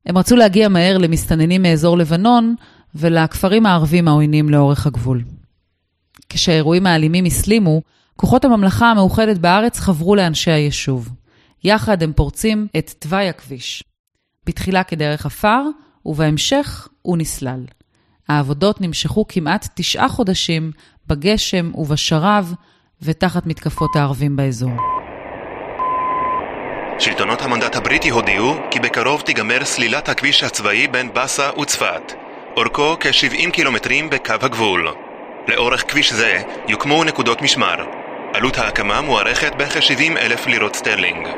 הם 0.06 0.18
רצו 0.18 0.36
להגיע 0.36 0.68
מהר 0.68 0.98
למסתננים 0.98 1.62
מאזור 1.62 1.98
לבנון 1.98 2.54
ולכפרים 2.94 3.66
הערבים 3.66 4.08
העוינים 4.08 4.50
לאורך 4.50 4.86
הגבול. 4.86 5.24
כשהאירועים 6.28 6.86
האלימים 6.86 7.24
הסלימו, 7.24 7.82
כוחות 8.16 8.44
הממלכה 8.44 8.90
המאוחדת 8.90 9.38
בארץ 9.38 9.78
חברו 9.78 10.14
לאנשי 10.14 10.50
היישוב. 10.50 11.10
יחד 11.64 12.02
הם 12.02 12.12
פורצים 12.12 12.66
את 12.78 12.94
תוואי 12.98 13.28
הכביש. 13.28 13.84
בתחילה 14.46 14.84
כדרך 14.84 15.26
עפר, 15.26 15.62
ובהמשך 16.06 16.88
הוא 17.02 17.18
נסלל. 17.18 17.64
העבודות 18.28 18.80
נמשכו 18.80 19.24
כמעט 19.28 19.68
תשעה 19.74 20.08
חודשים 20.08 20.72
בגשם 21.06 21.70
ובשרב 21.74 22.54
ותחת 23.02 23.46
מתקפות 23.46 23.96
הערבים 23.96 24.36
באזור. 24.36 24.70
שלטונות 26.98 27.42
המנדט 27.42 27.76
הבריטי 27.76 28.10
הודיעו 28.10 28.54
כי 28.70 28.80
בקרוב 28.80 29.20
תיגמר 29.20 29.64
סלילת 29.64 30.08
הכביש 30.08 30.42
הצבאי 30.42 30.88
בין 30.88 31.14
באסה 31.14 31.50
וצפת, 31.60 32.12
אורכו 32.56 32.96
כ-70 33.00 33.50
קילומטרים 33.50 34.10
בקו 34.10 34.34
הגבול. 34.40 34.88
לאורך 35.48 35.90
כביש 35.90 36.12
זה 36.12 36.42
יוקמו 36.68 37.04
נקודות 37.04 37.42
משמר. 37.42 37.84
עלות 38.34 38.58
ההקמה 38.58 39.00
מוערכת 39.00 39.52
בכ-70 39.58 40.18
אלף 40.18 40.46
לירות 40.46 40.76
סטרלינג. 40.76 41.28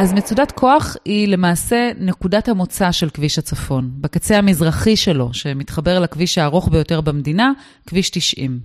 אז 0.00 0.12
מצודת 0.12 0.52
כוח 0.52 0.96
היא 1.04 1.28
למעשה 1.28 1.90
נקודת 1.98 2.48
המוצא 2.48 2.92
של 2.92 3.10
כביש 3.10 3.38
הצפון, 3.38 3.90
בקצה 3.94 4.38
המזרחי 4.38 4.96
שלו, 4.96 5.34
שמתחבר 5.34 5.98
לכביש 5.98 6.38
הארוך 6.38 6.68
ביותר 6.68 7.00
במדינה, 7.00 7.52
כביש 7.86 8.10
90. 8.10 8.60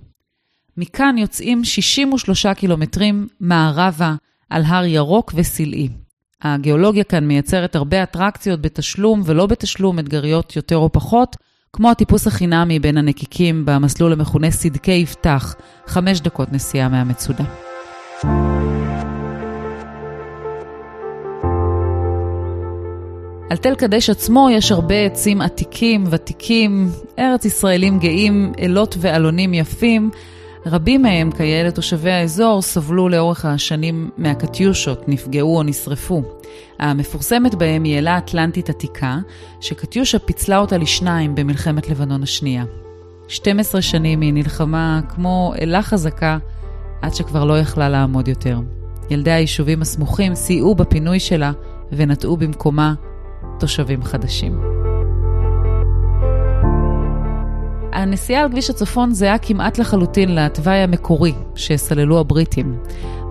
מכאן 0.76 1.18
יוצאים 1.18 1.64
63 1.64 2.46
קילומטרים 2.46 3.26
מערבה 3.40 4.14
על 4.50 4.62
הר 4.66 4.84
ירוק 4.84 5.32
וסלעי. 5.34 5.88
הגיאולוגיה 6.42 7.04
כאן 7.04 7.26
מייצרת 7.26 7.76
הרבה 7.76 8.02
אטרקציות 8.02 8.60
בתשלום 8.60 9.22
ולא 9.24 9.46
בתשלום, 9.46 9.98
אתגריות 9.98 10.56
יותר 10.56 10.76
או 10.76 10.92
פחות, 10.92 11.36
כמו 11.72 11.90
הטיפוס 11.90 12.26
החינמי 12.26 12.78
בין 12.78 12.98
הנקיקים 12.98 13.62
במסלול 13.66 14.12
המכונה 14.12 14.50
סדקי 14.50 14.92
יפתח, 14.92 15.54
חמש 15.86 16.20
דקות 16.20 16.52
נסיעה 16.52 16.88
מהמצודה. 16.88 17.44
על 23.50 23.56
תל 23.56 23.74
קדש 23.74 24.10
עצמו 24.10 24.48
יש 24.50 24.72
הרבה 24.72 24.94
עצים 24.94 25.40
עתיקים, 25.40 26.04
ותיקים, 26.10 26.90
ארץ 27.18 27.44
ישראלים 27.44 27.98
גאים, 27.98 28.52
אלות 28.62 28.96
ואלונים 28.98 29.54
יפים. 29.54 30.10
רבים 30.66 31.02
מהם, 31.02 31.30
כיאה 31.30 31.62
לתושבי 31.62 32.10
האזור, 32.10 32.62
סבלו 32.62 33.08
לאורך 33.08 33.44
השנים 33.44 34.10
מהקטיושות, 34.18 35.08
נפגעו 35.08 35.56
או 35.56 35.62
נשרפו. 35.62 36.22
המפורסמת 36.78 37.54
בהם 37.54 37.84
היא 37.84 37.98
אלה 37.98 38.18
אטלנטית 38.18 38.70
עתיקה, 38.70 39.18
שקטיושה 39.60 40.18
פיצלה 40.18 40.58
אותה 40.58 40.78
לשניים 40.78 41.34
במלחמת 41.34 41.88
לבנון 41.88 42.22
השנייה. 42.22 42.64
12 43.28 43.82
שנים 43.82 44.20
היא 44.20 44.32
נלחמה 44.32 45.00
כמו 45.08 45.52
אלה 45.60 45.82
חזקה, 45.82 46.38
עד 47.02 47.14
שכבר 47.14 47.44
לא 47.44 47.58
יכלה 47.58 47.88
לעמוד 47.88 48.28
יותר. 48.28 48.58
ילדי 49.10 49.30
היישובים 49.30 49.82
הסמוכים 49.82 50.34
סייעו 50.34 50.74
בפינוי 50.74 51.20
שלה 51.20 51.52
ונטעו 51.92 52.36
במקומה 52.36 52.94
תושבים 53.58 54.02
חדשים. 54.02 54.60
הנסיעה 57.92 58.42
על 58.42 58.50
כביש 58.50 58.70
הצפון 58.70 59.14
זהה 59.14 59.38
כמעט 59.38 59.78
לחלוטין 59.78 60.34
לתוואי 60.34 60.76
המקורי 60.76 61.32
שסללו 61.54 62.20
הבריטים. 62.20 62.76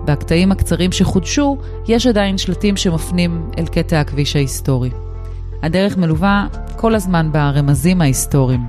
בקטעים 0.04 0.52
הקצרים 0.52 0.92
שחודשו, 0.92 1.56
יש 1.88 2.06
עדיין 2.06 2.38
שלטים 2.38 2.76
שמפנים 2.76 3.50
אל 3.58 3.66
קטע 3.66 4.00
הכביש 4.00 4.36
ההיסטורי. 4.36 4.90
הדרך 5.62 5.96
מלווה 5.96 6.46
כל 6.76 6.94
הזמן 6.94 7.28
ברמזים 7.32 8.00
ההיסטוריים. 8.00 8.60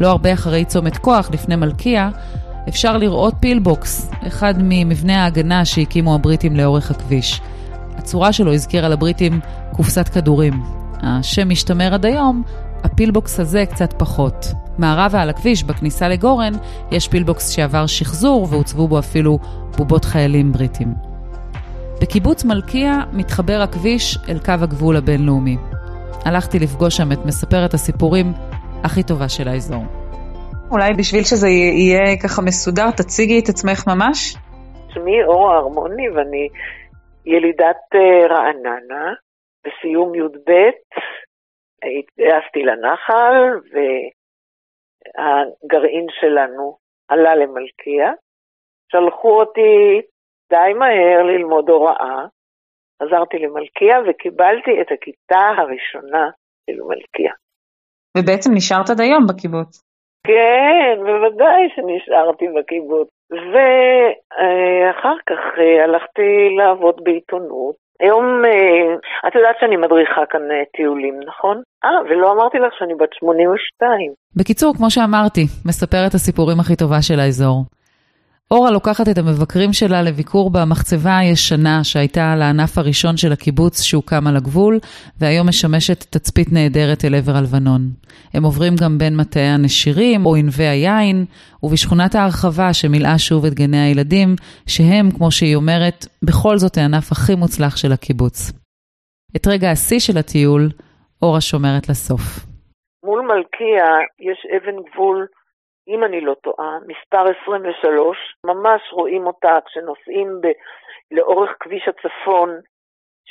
לא 0.00 0.08
הרבה 0.08 0.32
אחרי 0.32 0.64
צומת 0.64 0.98
כוח, 0.98 1.30
לפני 1.32 1.56
מלכיה, 1.56 2.10
אפשר 2.68 2.96
לראות 2.96 3.34
פילבוקס, 3.40 4.10
אחד 4.26 4.54
ממבני 4.58 5.14
ההגנה 5.14 5.64
שהקימו 5.64 6.14
הבריטים 6.14 6.56
לאורך 6.56 6.90
הכביש. 6.90 7.40
הצורה 7.96 8.32
שלו 8.32 8.54
הזכירה 8.54 8.88
לבריטים 8.88 9.40
קופסת 9.72 10.08
כדורים, 10.08 10.62
השם 11.02 11.48
משתמר 11.48 11.94
עד 11.94 12.06
היום, 12.06 12.42
הפילבוקס 12.84 13.40
הזה 13.40 13.64
קצת 13.66 13.92
פחות. 13.98 14.46
מערבה 14.78 15.22
על 15.22 15.30
הכביש, 15.30 15.64
בכניסה 15.64 16.08
לגורן, 16.08 16.52
יש 16.90 17.08
פילבוקס 17.08 17.50
שעבר 17.50 17.86
שחזור 17.86 18.46
והוצבו 18.50 18.88
בו 18.88 18.98
אפילו 18.98 19.38
בובות 19.76 20.04
חיילים 20.04 20.52
בריטים. 20.52 20.88
בקיבוץ 22.00 22.44
מלכיה 22.44 23.00
מתחבר 23.12 23.60
הכביש 23.62 24.18
אל 24.28 24.38
קו 24.38 24.52
הגבול 24.62 24.96
הבינלאומי. 24.96 25.56
הלכתי 26.24 26.58
לפגוש 26.58 26.96
שם 26.96 27.12
את 27.12 27.18
מספרת 27.26 27.74
הסיפורים 27.74 28.32
הכי 28.84 29.02
טובה 29.02 29.28
של 29.28 29.48
האזור. 29.48 29.84
אולי 30.70 30.94
בשביל 30.94 31.24
שזה 31.24 31.48
יהיה 31.48 32.16
ככה 32.22 32.42
מסודר, 32.42 32.90
תציגי 32.90 33.38
את 33.38 33.48
עצמך 33.48 33.86
ממש. 33.86 34.36
שמי 34.94 35.24
אורה 35.26 35.56
הרמוני 35.56 36.08
ואני 36.08 36.48
ילידת 37.26 37.82
אה, 37.94 38.26
רעננה, 38.34 39.12
בסיום 39.66 40.14
י"ב 40.14 40.50
התגייסתי 41.98 42.62
לנחל 42.62 43.34
והגרעין 45.16 46.06
שלנו 46.20 46.76
עלה 47.08 47.34
למלכיה. 47.34 48.12
שלחו 48.92 49.40
אותי 49.40 50.00
די 50.50 50.72
מהר 50.78 51.22
ללמוד 51.22 51.68
הוראה. 51.68 52.26
חזרתי 53.02 53.38
למלכיה 53.38 53.96
וקיבלתי 54.08 54.80
את 54.80 54.92
הכיתה 54.92 55.44
הראשונה 55.58 56.30
של 56.70 56.82
מלכיה. 56.82 57.32
ובעצם 58.18 58.50
נשארת 58.54 58.90
עד 58.90 59.00
היום 59.00 59.26
בקיבוץ. 59.28 59.82
כן, 60.26 60.98
בוודאי 60.98 61.62
שנשארתי 61.74 62.44
בקיבוץ. 62.58 63.08
ואחר 63.30 65.16
כך 65.28 65.40
אה, 65.58 65.84
הלכתי 65.84 66.56
לעבוד 66.58 67.04
בעיתונות. 67.04 67.85
היום, 68.00 68.24
אה, 68.44 69.28
את 69.28 69.34
יודעת 69.34 69.56
שאני 69.60 69.76
מדריכה 69.76 70.22
כאן 70.30 70.40
אה, 70.50 70.62
טיולים, 70.76 71.20
נכון? 71.26 71.62
אה, 71.84 71.90
ולא 72.08 72.32
אמרתי 72.32 72.58
לך 72.58 72.72
שאני 72.78 72.94
בת 72.94 73.12
82. 73.12 74.12
בקיצור, 74.36 74.74
כמו 74.76 74.90
שאמרתי, 74.90 75.44
מספרת 75.66 76.14
הסיפורים 76.14 76.60
הכי 76.60 76.76
טובה 76.76 77.02
של 77.02 77.20
האזור. 77.20 77.64
אורה 78.50 78.70
לוקחת 78.70 79.08
את 79.08 79.18
המבקרים 79.18 79.72
שלה 79.72 80.02
לביקור 80.02 80.50
במחצבה 80.50 81.18
הישנה 81.18 81.84
שהייתה 81.84 82.32
על 82.32 82.42
הענף 82.42 82.78
הראשון 82.78 83.16
של 83.16 83.32
הקיבוץ 83.32 83.82
שהוקם 83.82 84.26
על 84.26 84.36
הגבול, 84.36 84.78
והיום 85.20 85.48
משמשת 85.48 86.04
תצפית 86.10 86.48
נהדרת 86.52 87.04
אל 87.04 87.14
עבר 87.14 87.36
הלבנון. 87.36 87.80
הם 88.34 88.42
עוברים 88.44 88.72
גם 88.82 88.98
בין 88.98 89.16
מטעי 89.16 89.48
הנשירים 89.48 90.26
או 90.26 90.36
ענבי 90.36 90.64
היין, 90.64 91.24
ובשכונת 91.62 92.14
ההרחבה 92.14 92.72
שמילאה 92.72 93.18
שוב 93.18 93.44
את 93.44 93.54
גני 93.54 93.80
הילדים, 93.80 94.28
שהם, 94.66 95.06
כמו 95.16 95.30
שהיא 95.30 95.56
אומרת, 95.56 96.06
בכל 96.22 96.56
זאת 96.56 96.76
הענף 96.76 97.12
הכי 97.12 97.34
מוצלח 97.34 97.76
של 97.76 97.92
הקיבוץ. 97.92 98.52
את 99.36 99.46
רגע 99.46 99.70
השיא 99.70 99.98
של 99.98 100.18
הטיול, 100.18 100.68
אורה 101.22 101.40
שומרת 101.40 101.88
לסוף. 101.88 102.24
מול 103.04 103.20
מלכיה 103.20 103.90
יש 104.20 104.38
אבן 104.56 104.76
גבול 104.86 105.26
אם 105.88 106.04
אני 106.04 106.20
לא 106.20 106.34
טועה, 106.42 106.78
מספר 106.86 107.24
23, 107.42 108.16
ממש 108.44 108.82
רואים 108.92 109.26
אותה 109.26 109.58
כשנוסעים 109.66 110.28
ב, 110.42 110.46
לאורך 111.10 111.50
כביש 111.60 111.88
הצפון 111.88 112.50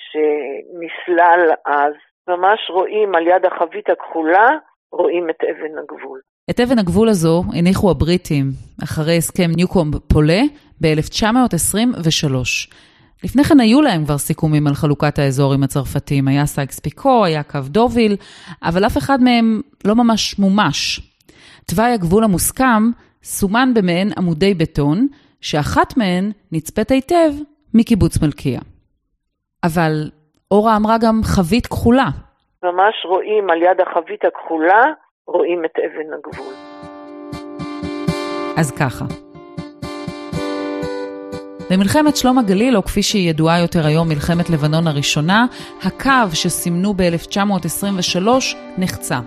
שנסלל 0.07 1.51
אז, 1.65 1.93
ממש 2.27 2.59
רואים 2.69 3.15
על 3.15 3.27
יד 3.27 3.45
החבית 3.45 3.89
הכחולה, 3.89 4.50
רואים 4.91 5.29
את 5.29 5.43
אבן 5.43 5.77
הגבול. 5.77 6.19
את 6.50 6.59
אבן 6.59 6.79
הגבול 6.79 7.09
הזו 7.09 7.43
הניחו 7.57 7.91
הבריטים 7.91 8.45
אחרי 8.83 9.17
הסכם 9.17 9.51
ניוקום 9.55 9.91
פולה 10.13 10.41
ב-1923. 10.81 12.35
לפני 13.24 13.43
כן 13.43 13.59
היו 13.59 13.81
להם 13.81 14.05
כבר 14.05 14.17
סיכומים 14.17 14.67
על 14.67 14.74
חלוקת 14.74 15.19
האזור 15.19 15.53
עם 15.53 15.63
הצרפתים, 15.63 16.27
היה 16.27 16.45
סייקס 16.45 16.79
פיקו, 16.79 17.25
היה 17.25 17.43
קו 17.43 17.59
דוביל, 17.65 18.15
אבל 18.63 18.85
אף 18.85 18.97
אחד 18.97 19.17
מהם 19.21 19.62
לא 19.85 19.95
ממש 19.95 20.39
מומש. 20.39 21.00
תוואי 21.67 21.91
הגבול 21.91 22.23
המוסכם 22.23 22.83
סומן 23.23 23.73
במעין 23.75 24.09
עמודי 24.17 24.53
בטון, 24.53 25.07
שאחת 25.41 25.97
מהן 25.97 26.31
נצפית 26.51 26.91
היטב 26.91 27.31
מקיבוץ 27.73 28.21
מלכיה. 28.21 28.59
אבל 29.63 30.09
אורה 30.51 30.75
אמרה 30.75 30.97
גם 31.01 31.21
חבית 31.23 31.67
כחולה. 31.67 32.07
ממש 32.63 33.05
רואים 33.05 33.49
על 33.49 33.61
יד 33.61 33.81
החבית 33.81 34.25
הכחולה, 34.25 34.83
רואים 35.27 35.65
את 35.65 35.71
אבן 35.79 36.13
הגבול. 36.13 36.53
אז 38.57 38.71
ככה. 38.71 39.05
במלחמת 41.69 42.15
שלום 42.15 42.37
הגליל, 42.37 42.77
או 42.77 42.83
כפי 42.83 43.03
שהיא 43.03 43.29
ידועה 43.29 43.59
יותר 43.59 43.85
היום, 43.85 44.09
מלחמת 44.09 44.49
לבנון 44.49 44.87
הראשונה, 44.87 45.45
הקו 45.83 46.29
שסימנו 46.33 46.93
ב-1923 46.93 48.27
נחצה. 48.77 49.19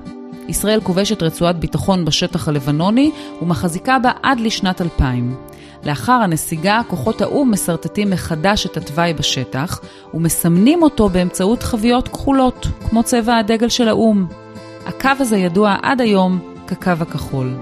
ישראל 0.49 0.81
כובשת 0.81 1.23
רצועת 1.23 1.61
ביטחון 1.61 2.05
בשטח 2.05 2.49
הלבנוני 2.49 3.11
ומחזיקה 3.43 3.99
בה 3.99 4.11
עד 4.23 4.40
לשנת 4.40 4.81
2000. 4.81 5.37
לאחר 5.85 6.12
הנסיגה, 6.12 6.81
כוחות 6.88 7.21
האו"ם 7.21 7.50
מסרטטים 7.50 8.11
מחדש 8.11 8.67
את 8.67 8.76
התוואי 8.76 9.14
בשטח 9.14 9.81
ומסמנים 10.14 10.83
אותו 10.83 11.09
באמצעות 11.09 11.62
חביות 11.62 12.09
כחולות, 12.09 12.67
כמו 12.90 13.02
צבע 13.02 13.37
הדגל 13.37 13.69
של 13.69 13.88
האו"ם. 13.88 14.26
הקו 14.87 15.11
הזה 15.19 15.37
ידוע 15.37 15.76
עד 15.83 16.00
היום 16.00 16.38
כקו 16.67 16.90
הכחול. 17.00 17.55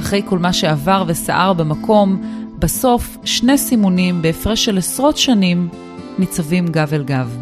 אחרי 0.00 0.22
כל 0.28 0.38
מה 0.38 0.52
שעבר 0.52 1.04
וסער 1.06 1.52
במקום, 1.52 2.22
בסוף 2.58 3.18
שני 3.24 3.58
סימונים 3.58 4.22
בהפרש 4.22 4.64
של 4.64 4.78
עשרות 4.78 5.16
שנים 5.16 5.68
ניצבים 6.18 6.66
גב 6.66 6.94
אל 6.94 7.02
גב. 7.02 7.36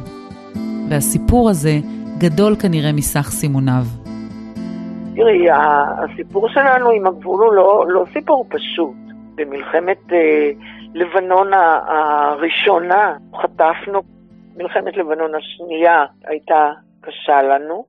והסיפור 0.88 1.50
הזה 1.50 1.80
גדול 2.18 2.56
כנראה 2.58 2.92
מסך 2.92 3.30
סימוניו. 3.30 3.86
תראי, 5.20 5.46
הסיפור 5.50 6.48
שלנו 6.48 6.90
עם 6.90 7.06
הגבול 7.06 7.44
הוא 7.44 7.54
לא, 7.54 7.84
לא 7.88 8.04
סיפור 8.12 8.44
פשוט. 8.48 8.96
במלחמת 9.34 9.98
אה, 10.12 10.50
לבנון 10.94 11.50
הראשונה 11.54 13.16
חטפנו, 13.42 14.02
מלחמת 14.56 14.96
לבנון 14.96 15.34
השנייה 15.34 16.06
הייתה 16.24 16.72
קשה 17.00 17.42
לנו, 17.42 17.84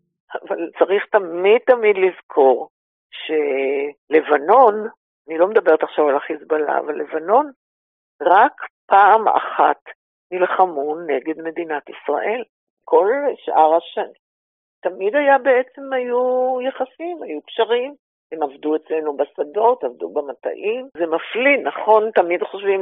אבל 0.48 0.58
צריך 0.80 1.06
תמיד 1.12 1.58
תמיד 1.66 1.96
לזכור 1.98 2.70
שלבנון, 3.12 4.88
אני 5.28 5.38
לא 5.38 5.48
מדברת 5.48 5.84
עכשיו 5.84 6.10
על 6.10 6.16
החיזבאללה, 6.16 6.80
אבל 6.80 6.96
לבנון 6.96 7.52
רק 8.22 8.54
פעם 8.88 9.28
אחת 9.28 9.82
נלחמו 10.32 10.96
נגד 11.08 11.42
מדינת 11.42 11.84
ישראל. 11.90 12.44
כל 12.86 13.10
שאר 13.46 13.76
השנים, 13.76 14.29
תמיד 14.82 15.16
היה 15.16 15.38
בעצם, 15.38 15.94
היו 15.94 16.22
יחסים, 16.68 17.24
היו 17.24 17.42
קשרים. 17.42 17.94
הם 18.32 18.44
עבדו 18.44 18.76
אצלנו 18.76 19.18
בשדות, 19.18 19.84
עבדו 19.84 20.10
במטעים. 20.10 20.88
זה 20.98 21.06
מפליא, 21.06 21.58
נכון? 21.64 22.12
תמיד 22.16 22.44
חושבים 22.44 22.82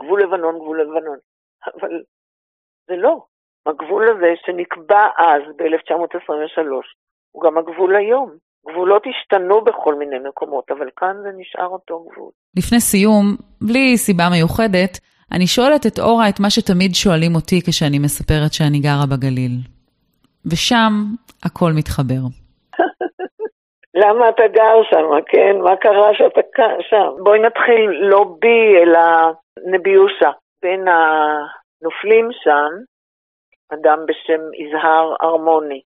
גבול 0.00 0.22
לבנון, 0.22 0.58
גבול 0.58 0.80
לבנון. 0.80 1.18
אבל 1.66 2.02
זה 2.88 2.96
לא. 2.96 3.24
הגבול 3.66 4.08
הזה 4.08 4.32
שנקבע 4.46 5.02
אז, 5.18 5.42
ב-1923, 5.56 6.60
הוא 7.32 7.42
גם 7.42 7.58
הגבול 7.58 7.96
היום. 7.96 8.30
גבולות 8.70 9.02
השתנו 9.06 9.64
בכל 9.64 9.94
מיני 9.94 10.16
מקומות, 10.28 10.70
אבל 10.70 10.88
כאן 10.96 11.16
זה 11.22 11.28
נשאר 11.36 11.66
אותו 11.66 12.06
גבול. 12.12 12.30
לפני 12.56 12.80
סיום, 12.80 13.24
בלי 13.60 13.96
סיבה 13.96 14.24
מיוחדת, 14.32 14.98
אני 15.32 15.46
שואלת 15.46 15.86
את 15.86 15.98
אורה 15.98 16.28
את 16.28 16.40
מה 16.40 16.50
שתמיד 16.50 16.94
שואלים 16.94 17.34
אותי 17.34 17.60
כשאני 17.66 17.98
מספרת 17.98 18.52
שאני 18.52 18.78
גרה 18.80 19.06
בגליל. 19.10 19.73
ושם 20.46 20.92
הכל 21.44 21.70
מתחבר. 21.76 22.22
למה 24.02 24.28
אתה 24.28 24.42
גר 24.46 24.82
שם, 24.90 25.22
כן? 25.26 25.56
מה 25.60 25.76
קרה 25.76 26.14
שאתה 26.14 26.40
שם? 26.90 27.22
בואי 27.22 27.40
נתחיל 27.40 27.90
לא 28.00 28.24
בי, 28.38 28.82
אלא 28.82 29.00
נביושה. 29.66 30.30
בין 30.62 30.84
הנופלים 30.88 32.28
שם, 32.32 32.70
אדם 33.72 33.98
בשם 34.06 34.40
יזהר 34.54 35.14
ארמוני, 35.22 35.80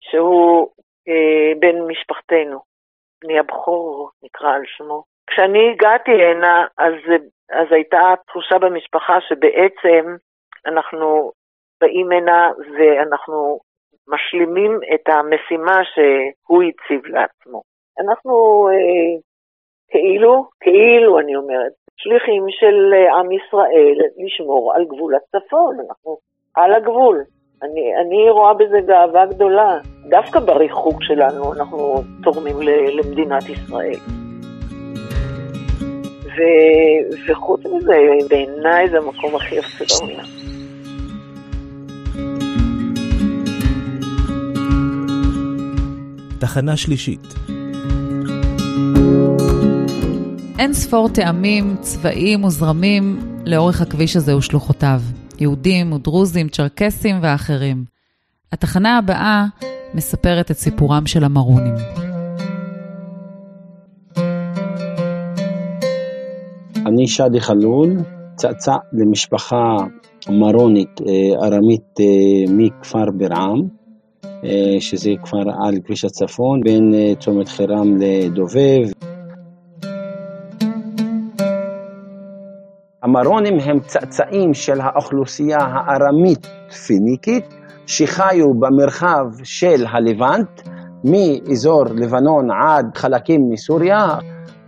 שהוא 0.00 0.68
אה, 1.08 1.52
בן 1.60 1.80
משפחתנו, 1.80 2.60
בני 3.24 3.38
הבכור 3.38 4.10
נקרא 4.22 4.54
על 4.54 4.62
שמו. 4.66 5.04
כשאני 5.30 5.70
הגעתי 5.72 6.10
הנה, 6.10 6.66
אז 6.78 6.94
אז 7.50 7.66
הייתה 7.70 8.14
תחושה 8.26 8.58
במשפחה 8.58 9.20
שבעצם 9.20 10.16
אנחנו 10.66 11.32
באים 11.80 12.12
הנה 12.12 12.50
ואנחנו 12.74 13.60
משלימים 14.08 14.80
את 14.94 15.08
המשימה 15.08 15.80
שהוא 15.84 16.62
הציב 16.62 17.06
לעצמו. 17.06 17.62
אנחנו 18.00 18.68
אה, 18.68 19.20
כאילו, 19.90 20.44
כאילו 20.60 21.18
אני 21.18 21.36
אומרת, 21.36 21.72
שליחים 21.96 22.44
של 22.48 22.94
עם 23.18 23.32
ישראל 23.32 23.96
לשמור 24.24 24.72
על 24.74 24.84
גבול 24.84 25.14
הצפון, 25.14 25.76
אנחנו 25.88 26.16
על 26.54 26.72
הגבול. 26.72 27.24
אני, 27.62 27.96
אני 27.96 28.30
רואה 28.30 28.54
בזה 28.54 28.80
גאווה 28.86 29.26
גדולה. 29.26 29.78
דווקא 30.08 30.40
בריחוק 30.40 31.02
שלנו 31.02 31.52
אנחנו 31.54 32.02
תורמים 32.22 32.56
למדינת 32.62 33.42
ישראל. 33.48 33.98
ו... 36.36 36.40
וחוץ 37.28 37.60
מזה, 37.66 37.96
בעיניי 38.28 38.88
זה 38.88 38.98
המקום 38.98 39.36
הכי 39.36 39.54
יפה 39.54 39.84
בעולם. 39.88 40.47
תחנה 46.38 46.76
שלישית 46.76 47.34
אין 50.58 50.72
ספור 50.72 51.08
טעמים, 51.08 51.76
צבעים 51.80 52.44
וזרמים 52.44 53.18
לאורך 53.46 53.80
הכביש 53.80 54.16
הזה 54.16 54.36
ושלוחותיו. 54.36 55.00
יהודים 55.40 55.92
ודרוזים, 55.92 56.48
צ'רקסים 56.48 57.16
ואחרים. 57.22 57.84
התחנה 58.52 58.98
הבאה 58.98 59.44
מספרת 59.94 60.50
את 60.50 60.56
סיפורם 60.56 61.06
של 61.06 61.24
המרונים. 61.24 61.74
אני 66.86 67.06
שאדי 67.06 67.40
חלול, 67.40 67.96
צאצא 68.36 68.76
למשפחה 68.92 69.76
מרונית 70.28 71.00
אה, 71.06 71.46
ארמית 71.46 72.00
אה, 72.00 72.04
מכפר 72.48 73.10
ברעם, 73.10 73.77
שזה 74.80 75.10
כפר 75.22 75.42
על 75.64 75.74
כביש 75.84 76.04
הצפון, 76.04 76.60
בין 76.64 76.92
צומת 77.20 77.48
חירם 77.48 77.96
לדובב. 78.00 78.92
המרונים 83.02 83.58
הם 83.60 83.80
צאצאים 83.80 84.54
של 84.54 84.80
האוכלוסייה 84.80 85.58
הארמית-פיניקית 85.60 87.44
שחיו 87.86 88.54
במרחב 88.60 89.26
של 89.44 89.86
הלבנט, 89.90 90.60
מאזור 91.04 91.84
לבנון 91.84 92.50
עד 92.50 92.86
חלקים 92.94 93.40
מסוריה, 93.50 94.06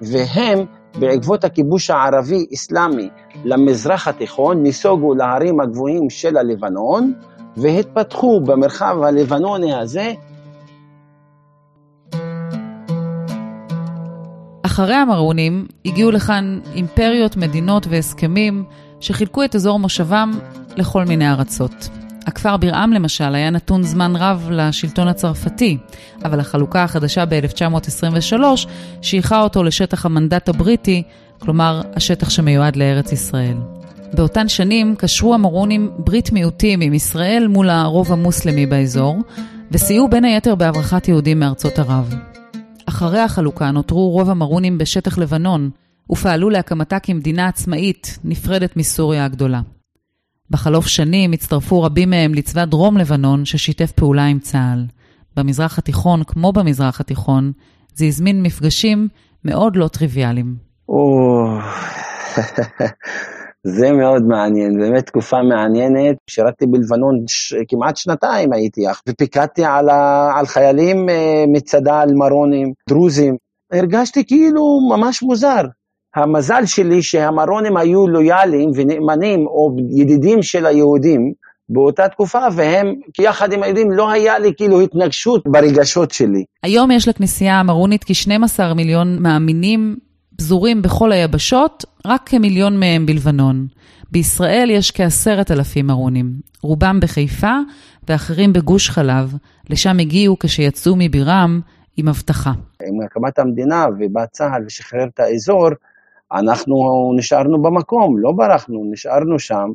והם 0.01 0.59
בעקבות 1.01 1.45
הכיבוש 1.45 1.91
הערבי-אסלאמי 1.91 3.09
למזרח 3.45 4.09
התיכון, 4.09 4.63
נסוגו 4.63 5.15
להרים 5.15 5.61
הגבוהים 5.61 6.11
של 6.11 6.37
הלבנון 6.37 7.13
והתפתחו 7.57 8.41
במרחב 8.41 9.03
הלבנוני 9.03 9.75
הזה. 9.75 10.13
אחרי 14.63 14.95
המרונים 14.95 15.67
הגיעו 15.85 16.11
לכאן 16.11 16.61
אימפריות, 16.75 17.37
מדינות 17.37 17.87
והסכמים 17.91 18.65
שחילקו 19.01 19.45
את 19.45 19.55
אזור 19.55 19.79
מושבם 19.79 20.31
לכל 20.77 21.05
מיני 21.05 21.31
ארצות. 21.31 21.89
הכפר 22.27 22.57
ברעם 22.57 22.93
למשל 22.93 23.35
היה 23.35 23.51
נתון 23.51 23.83
זמן 23.83 24.17
רב 24.17 24.49
לשלטון 24.51 25.09
הצרפתי, 25.09 25.79
אבל 26.25 26.41
החלוקה 26.41 26.85
החדשה 26.85 27.25
ב-1923 27.25 28.43
שייכה 29.03 29.43
אותו 29.43 29.63
לשטח 29.63 30.07
המנדט 30.07 30.49
הבריטי, 30.49 31.03
כלומר 31.39 31.83
השטח 31.97 32.31
שמיועד 32.31 32.77
לארץ 32.77 33.13
ישראל. 33.13 33.57
באותן 34.15 34.49
שנים 34.49 34.95
קשרו 34.99 35.35
המורונים 35.35 35.91
ברית 35.99 36.33
מיעוטים 36.33 36.81
עם 36.81 36.95
ישראל 36.95 37.47
מול 37.49 37.71
הרוב 37.71 38.13
המוסלמי 38.13 38.67
באזור, 38.67 39.19
וסייעו 39.71 40.09
בין 40.09 40.25
היתר 40.25 40.55
בהברחת 40.55 41.09
יהודים 41.09 41.41
מארצות 41.41 41.79
ערב. 41.79 42.15
אחרי 42.87 43.21
החלוקה 43.21 43.71
נותרו 43.71 44.11
רוב 44.11 44.31
המרונים 44.31 44.79
בשטח 44.79 45.19
לבנון, 45.19 45.71
ופעלו 46.11 46.51
להקמתה 46.51 46.99
כמדינה 46.99 47.49
עצמאית, 47.49 48.19
נפרדת 48.25 48.77
מסוריה 48.77 49.25
הגדולה. 49.25 49.61
בחלוף 50.51 50.87
שנים 50.87 51.33
הצטרפו 51.33 51.83
רבים 51.83 52.11
מהם 52.11 52.35
לצבא 52.35 52.65
דרום 52.65 52.97
לבנון 52.97 53.45
ששיתף 53.45 53.93
פעולה 53.93 54.27
עם 54.27 54.39
צה"ל. 54.39 54.87
במזרח 55.37 55.79
התיכון, 55.79 56.25
כמו 56.25 56.53
במזרח 56.53 57.01
התיכון, 57.01 57.53
זה 57.95 58.05
הזמין 58.05 58.43
מפגשים 58.43 59.09
מאוד 59.45 59.77
לא 59.77 59.89
טריוויאליים. 59.89 60.57
זה 63.67 63.93
מאוד 63.93 64.23
מעניין, 64.23 64.79
באמת 64.79 65.07
תקופה 65.07 65.43
מעניינת. 65.43 66.17
שירתתי 66.31 66.67
בלבנון 66.67 67.25
ש... 67.27 67.55
כמעט 67.69 67.97
שנתיים 67.97 68.53
הייתי, 68.53 68.81
ופיקדתי 69.09 69.65
על, 69.65 69.89
ה... 69.89 70.31
על 70.37 70.47
חיילים 70.47 71.09
אה, 71.09 71.45
מצד"ל, 71.49 72.09
מרונים, 72.15 72.73
דרוזים. 72.89 73.37
הרגשתי 73.73 74.27
כאילו 74.27 74.63
ממש 74.91 75.23
מוזר. 75.23 75.63
המזל 76.17 76.67
שלי 76.67 77.03
שהמרונים 77.03 77.77
היו 77.77 78.09
לויאליים 78.09 78.71
ונאמנים 78.75 79.47
או 79.47 79.77
ידידים 79.91 80.43
של 80.43 80.67
היהודים 80.67 81.33
באותה 81.69 82.09
תקופה, 82.09 82.39
והם, 82.57 82.95
יחד 83.21 83.53
עם 83.53 83.63
היהודים, 83.63 83.91
לא 83.91 84.11
היה 84.11 84.39
לי 84.39 84.53
כאילו 84.57 84.81
התנגשות 84.81 85.43
ברגשות 85.47 86.11
שלי. 86.11 86.45
היום 86.63 86.91
יש 86.91 87.09
לכנסייה 87.09 87.61
המרונית 87.61 88.05
כ-12 88.05 88.75
מיליון 88.75 89.23
מאמינים 89.23 89.97
פזורים 90.41 90.83
בכל 90.83 91.13
היבשות, 91.13 91.85
רק 92.07 92.23
כמיליון 92.27 92.81
מהם 92.81 93.07
בלבנון. 93.07 93.67
בישראל 94.11 94.69
יש 94.71 94.91
כעשרת 94.91 95.51
אלפים 95.51 95.87
מרונים, 95.87 96.33
רובם 96.63 97.01
בחיפה 97.01 97.59
ואחרים 98.09 98.53
בגוש 98.53 98.91
חלב, 98.91 99.35
לשם 99.71 99.99
הגיעו 99.99 100.37
כשיצאו 100.39 100.95
מבירם 100.99 101.61
עם 101.97 102.09
אבטחה. 102.09 102.53
עם 102.89 103.01
הקמת 103.05 103.39
המדינה 103.39 103.87
ובא 103.99 104.27
צה"ל 104.27 104.63
ושחרר 104.67 105.05
את 105.15 105.21
האזור, 105.21 105.69
אנחנו 106.33 106.75
נשארנו 107.17 107.63
במקום, 107.63 108.19
לא 108.19 108.33
ברחנו, 108.33 108.91
נשארנו 108.93 109.39
שם, 109.39 109.69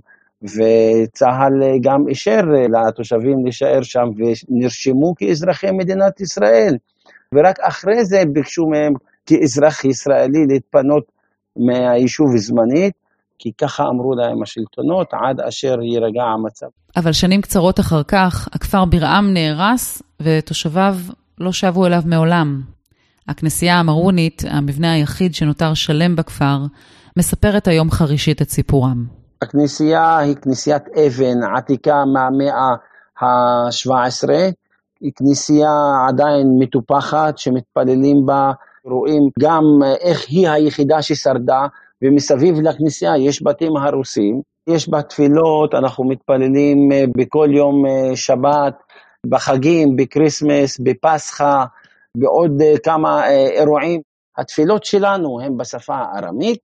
וצה"ל 0.43 1.63
גם 1.81 2.07
אישר 2.07 2.41
לתושבים 2.69 3.43
להישאר 3.43 3.81
שם 3.81 4.07
ונרשמו 4.17 5.13
כאזרחי 5.17 5.71
מדינת 5.71 6.21
ישראל. 6.21 6.77
ורק 7.33 7.59
אחרי 7.59 8.05
זה 8.05 8.23
ביקשו 8.31 8.65
מהם 8.65 8.93
כאזרח 9.25 9.85
ישראלי 9.85 10.45
להתפנות 10.47 11.03
מהיישוב 11.57 12.37
זמנית, 12.37 12.93
כי 13.39 13.51
ככה 13.61 13.83
אמרו 13.87 14.15
להם 14.15 14.43
השלטונות, 14.43 15.13
עד 15.13 15.39
אשר 15.39 15.81
יירגע 15.81 16.23
המצב. 16.23 16.67
אבל 16.97 17.11
שנים 17.11 17.41
קצרות 17.41 17.79
אחר 17.79 18.03
כך, 18.03 18.49
הכפר 18.53 18.85
ברעם 18.85 19.33
נהרס, 19.33 20.01
ותושביו 20.21 20.95
לא 21.37 21.51
שבו 21.51 21.85
אליו 21.85 22.01
מעולם. 22.05 22.61
הכנסייה 23.27 23.79
המרונית, 23.79 24.43
המבנה 24.49 24.93
היחיד 24.93 25.35
שנותר 25.35 25.73
שלם 25.73 26.15
בכפר, 26.15 26.57
מספרת 27.17 27.67
היום 27.67 27.91
חרישית 27.91 28.41
את 28.41 28.49
סיפורם. 28.49 29.05
הכנסייה 29.41 30.17
היא 30.17 30.35
כנסיית 30.35 30.83
אבן 30.87 31.43
עתיקה 31.57 32.03
מהמאה 32.05 32.75
ה-17, 33.21 34.29
היא 35.01 35.11
כנסייה 35.15 35.69
עדיין 36.07 36.47
מטופחת 36.59 37.37
שמתפללים 37.37 38.25
בה, 38.25 38.51
רואים 38.85 39.29
גם 39.39 39.63
איך 40.01 40.25
היא 40.29 40.49
היחידה 40.49 41.01
ששרדה, 41.01 41.67
ומסביב 42.01 42.61
לכנסייה 42.61 43.17
יש 43.17 43.43
בתים 43.43 43.77
הרוסים, 43.77 44.41
יש 44.67 44.89
בה 44.89 45.01
תפילות, 45.01 45.73
אנחנו 45.73 46.03
מתפללים 46.03 46.91
אה, 46.91 47.03
בכל 47.17 47.47
יום 47.51 47.85
אה, 47.85 48.15
שבת, 48.15 48.73
בחגים, 49.29 49.95
בקריסמס, 49.95 50.79
בפסחא, 50.79 51.63
בעוד 52.17 52.61
אה, 52.61 52.73
כמה 52.83 53.29
אירועים. 53.29 54.01
התפילות 54.37 54.83
שלנו 54.83 55.41
הן 55.41 55.57
בשפה 55.57 55.95
הארמית, 55.95 56.59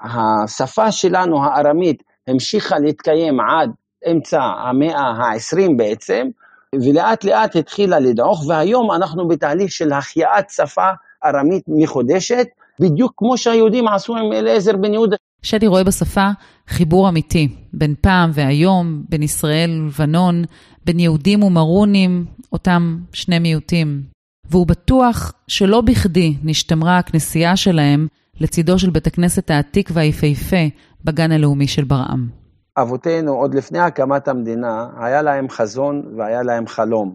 השפה 0.00 0.92
שלנו 0.92 1.44
הארמית 1.44 2.02
המשיכה 2.28 2.78
להתקיים 2.78 3.40
עד 3.40 3.70
אמצע 4.10 4.40
המאה 4.42 5.00
ה-20 5.00 5.76
בעצם, 5.76 6.28
ולאט 6.74 7.24
לאט 7.24 7.56
התחילה 7.56 7.98
לדעוך, 7.98 8.44
והיום 8.48 8.92
אנחנו 8.92 9.28
בתהליך 9.28 9.72
של 9.72 9.92
החייאת 9.92 10.50
שפה 10.50 10.88
ארמית 11.24 11.62
מחודשת, 11.68 12.46
בדיוק 12.80 13.12
כמו 13.16 13.38
שהיהודים 13.38 13.88
עשו 13.88 14.16
עם 14.16 14.32
אליעזר 14.32 14.76
בן 14.76 14.94
יהודה. 14.94 15.16
שדי 15.42 15.66
רואה 15.66 15.84
בשפה 15.84 16.28
חיבור 16.68 17.08
אמיתי, 17.08 17.48
בין 17.72 17.94
פעם 18.00 18.30
והיום, 18.34 19.02
בין 19.08 19.22
ישראל 19.22 19.70
ולבנון, 19.82 20.44
בין 20.84 21.00
יהודים 21.00 21.42
ומרונים, 21.42 22.24
אותם 22.52 22.98
שני 23.12 23.38
מיעוטים. 23.38 24.02
והוא 24.50 24.66
בטוח 24.66 25.32
שלא 25.48 25.80
בכדי 25.80 26.34
נשתמרה 26.42 26.98
הכנסייה 26.98 27.56
שלהם 27.56 28.06
לצידו 28.40 28.78
של 28.78 28.90
בית 28.90 29.06
הכנסת 29.06 29.50
העתיק 29.50 29.90
והיפהפה 29.92 30.56
בגן 31.04 31.32
הלאומי 31.32 31.68
של 31.68 31.84
ברעם. 31.84 32.28
אבותינו, 32.76 33.32
עוד 33.32 33.54
לפני 33.54 33.78
הקמת 33.78 34.28
המדינה, 34.28 34.86
היה 34.96 35.22
להם 35.22 35.48
חזון 35.48 36.02
והיה 36.16 36.42
להם 36.42 36.66
חלום. 36.66 37.14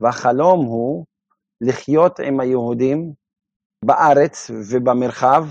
והחלום 0.00 0.64
הוא 0.66 1.04
לחיות 1.60 2.20
עם 2.20 2.40
היהודים 2.40 3.12
בארץ 3.84 4.50
ובמרחב 4.70 5.44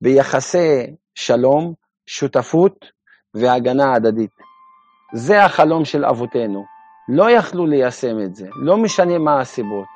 ביחסי 0.00 0.96
שלום, 1.14 1.74
שותפות 2.06 2.84
והגנה 3.34 3.94
הדדית. 3.94 4.30
זה 5.14 5.44
החלום 5.44 5.84
של 5.84 6.04
אבותינו. 6.04 6.64
לא 7.08 7.30
יכלו 7.30 7.66
ליישם 7.66 8.20
את 8.24 8.34
זה, 8.34 8.48
לא 8.62 8.76
משנה 8.76 9.18
מה 9.18 9.40
הסיבות. 9.40 9.86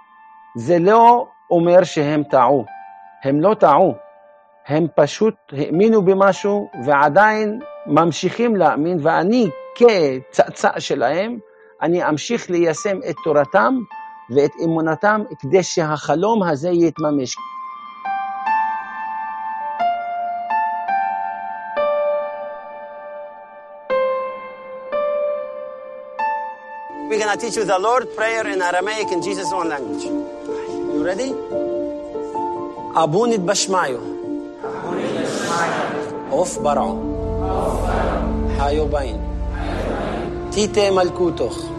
זה 0.56 0.78
לא 0.78 1.26
אומר 1.50 1.84
שהם 1.84 2.22
טעו, 2.30 2.64
הם 3.24 3.40
לא 3.40 3.54
טעו, 3.54 3.94
הם 4.66 4.86
פשוט 4.96 5.34
האמינו 5.52 6.02
במשהו 6.02 6.70
ועדיין 6.86 7.60
ממשיכים 7.86 8.56
להאמין, 8.56 8.98
ואני 9.02 9.50
כצאצא 9.74 10.78
שלהם, 10.78 11.38
אני 11.82 12.08
אמשיך 12.08 12.50
ליישם 12.50 12.96
את 13.10 13.14
תורתם 13.24 13.74
ואת 14.31 14.51
אמונתם 14.63 15.21
כדי 15.39 15.63
שהחלום 15.63 16.43
הזה 16.43 16.69
יתממש. 16.69 17.35
We're 27.09 27.19
going 27.19 27.39
to 27.39 27.45
teach 27.45 27.55
you 27.55 27.63
the 27.63 27.79
Lord 27.79 28.03
prayer 28.17 28.45
in 28.53 28.61
Aramaic 28.61 29.07
in 29.11 29.21
Jesus' 29.21 29.51
own 29.53 29.69
language. 29.69 30.03
You 30.03 31.03
ready? 31.05 31.33
أبوني 32.95 33.37
بشمايو 33.37 33.99
أوف 36.31 36.59
برعو 36.59 36.97
حايو 38.59 38.85
باين 38.85 39.21
تيتي 40.51 40.91
ملكوتوخ 40.91 41.70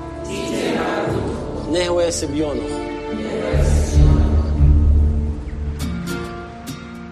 Ne 1.72 1.88
hueje 1.88 2.12
se 2.12 2.28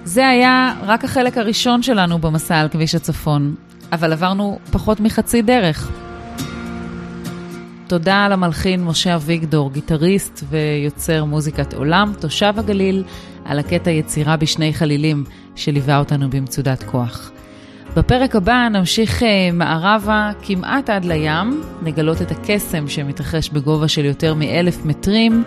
זה 0.03 0.27
היה 0.27 0.73
רק 0.83 1.03
החלק 1.03 1.37
הראשון 1.37 1.83
שלנו 1.83 2.19
במסע 2.19 2.59
על 2.59 2.69
כביש 2.69 2.95
הצפון, 2.95 3.55
אבל 3.91 4.13
עברנו 4.13 4.59
פחות 4.71 4.99
מחצי 4.99 5.41
דרך. 5.41 5.91
תודה 7.87 8.27
למלחין 8.27 8.83
משה 8.83 9.15
אביגדור, 9.15 9.71
גיטריסט 9.71 10.43
ויוצר 10.49 11.25
מוזיקת 11.25 11.73
עולם, 11.73 12.13
תושב 12.19 12.53
הגליל, 12.57 13.03
על 13.45 13.59
הקטע 13.59 13.91
יצירה 13.91 14.37
בשני 14.37 14.73
חלילים 14.73 15.23
שליווה 15.55 15.99
אותנו 15.99 16.29
במצודת 16.29 16.83
כוח. 16.83 17.31
בפרק 17.95 18.35
הבא 18.35 18.67
נמשיך 18.71 19.23
אה, 19.23 19.49
מערבה 19.53 20.31
כמעט 20.41 20.89
עד 20.89 21.05
לים, 21.05 21.61
נגלות 21.83 22.21
את 22.21 22.31
הקסם 22.31 22.87
שמתרחש 22.87 23.49
בגובה 23.49 23.87
של 23.87 24.05
יותר 24.05 24.33
מאלף 24.33 24.85
מטרים, 24.85 25.43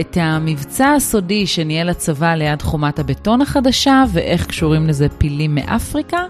את 0.00 0.16
המבצע 0.20 0.92
הסודי 0.92 1.46
שניהל 1.46 1.88
הצבא 1.88 2.34
ליד 2.34 2.62
חומת 2.62 2.98
הבטון 2.98 3.40
החדשה 3.40 4.04
ואיך 4.12 4.46
קשורים 4.46 4.86
לזה 4.86 5.08
פילים 5.08 5.54
מאפריקה, 5.54 6.24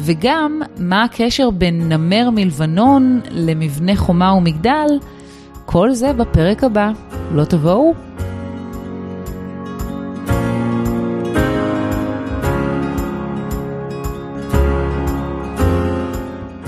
וגם 0.00 0.62
מה 0.78 1.04
הקשר 1.04 1.50
בין 1.50 1.92
נמר 1.92 2.30
מלבנון 2.30 3.20
למבנה 3.30 3.96
חומה 3.96 4.32
ומגדל, 4.32 4.86
כל 5.66 5.92
זה 5.92 6.12
בפרק 6.12 6.64
הבא. 6.64 6.90
לא 7.32 7.44
תבואו? 7.44 8.13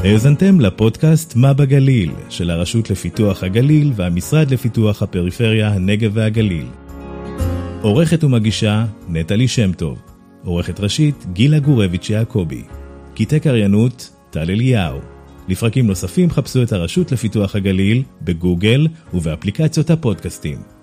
האזנתם 0.07 0.61
לפודקאסט 0.61 1.37
מה 1.37 1.53
בגליל 1.53 2.13
של 2.29 2.51
הרשות 2.51 2.91
לפיתוח 2.91 3.43
הגליל 3.43 3.93
והמשרד 3.97 4.51
לפיתוח 4.51 5.03
הפריפריה, 5.03 5.69
הנגב 5.69 6.11
והגליל. 6.15 6.67
עורכת 7.83 8.25
ומגישה 8.25 8.85
נטלי 9.09 9.49
שם 9.49 9.73
טוב. 9.73 10.03
עורכת 10.45 10.81
ראשית 10.81 11.27
גילה 11.33 11.59
גורביץ' 11.59 12.11
יעקבי. 12.11 12.63
קטעי 13.15 13.41
קריינות 13.41 14.11
טל 14.31 14.51
אליהו. 14.51 14.99
לפרקים 15.49 15.87
נוספים 15.87 16.31
חפשו 16.31 16.63
את 16.63 16.73
הרשות 16.73 17.13
לפיתוח 17.13 17.57
הגליל 17.57 18.03
בגוגל 18.23 18.87
ובאפליקציות 19.15 19.91
הפודקאסטים. 19.91 20.76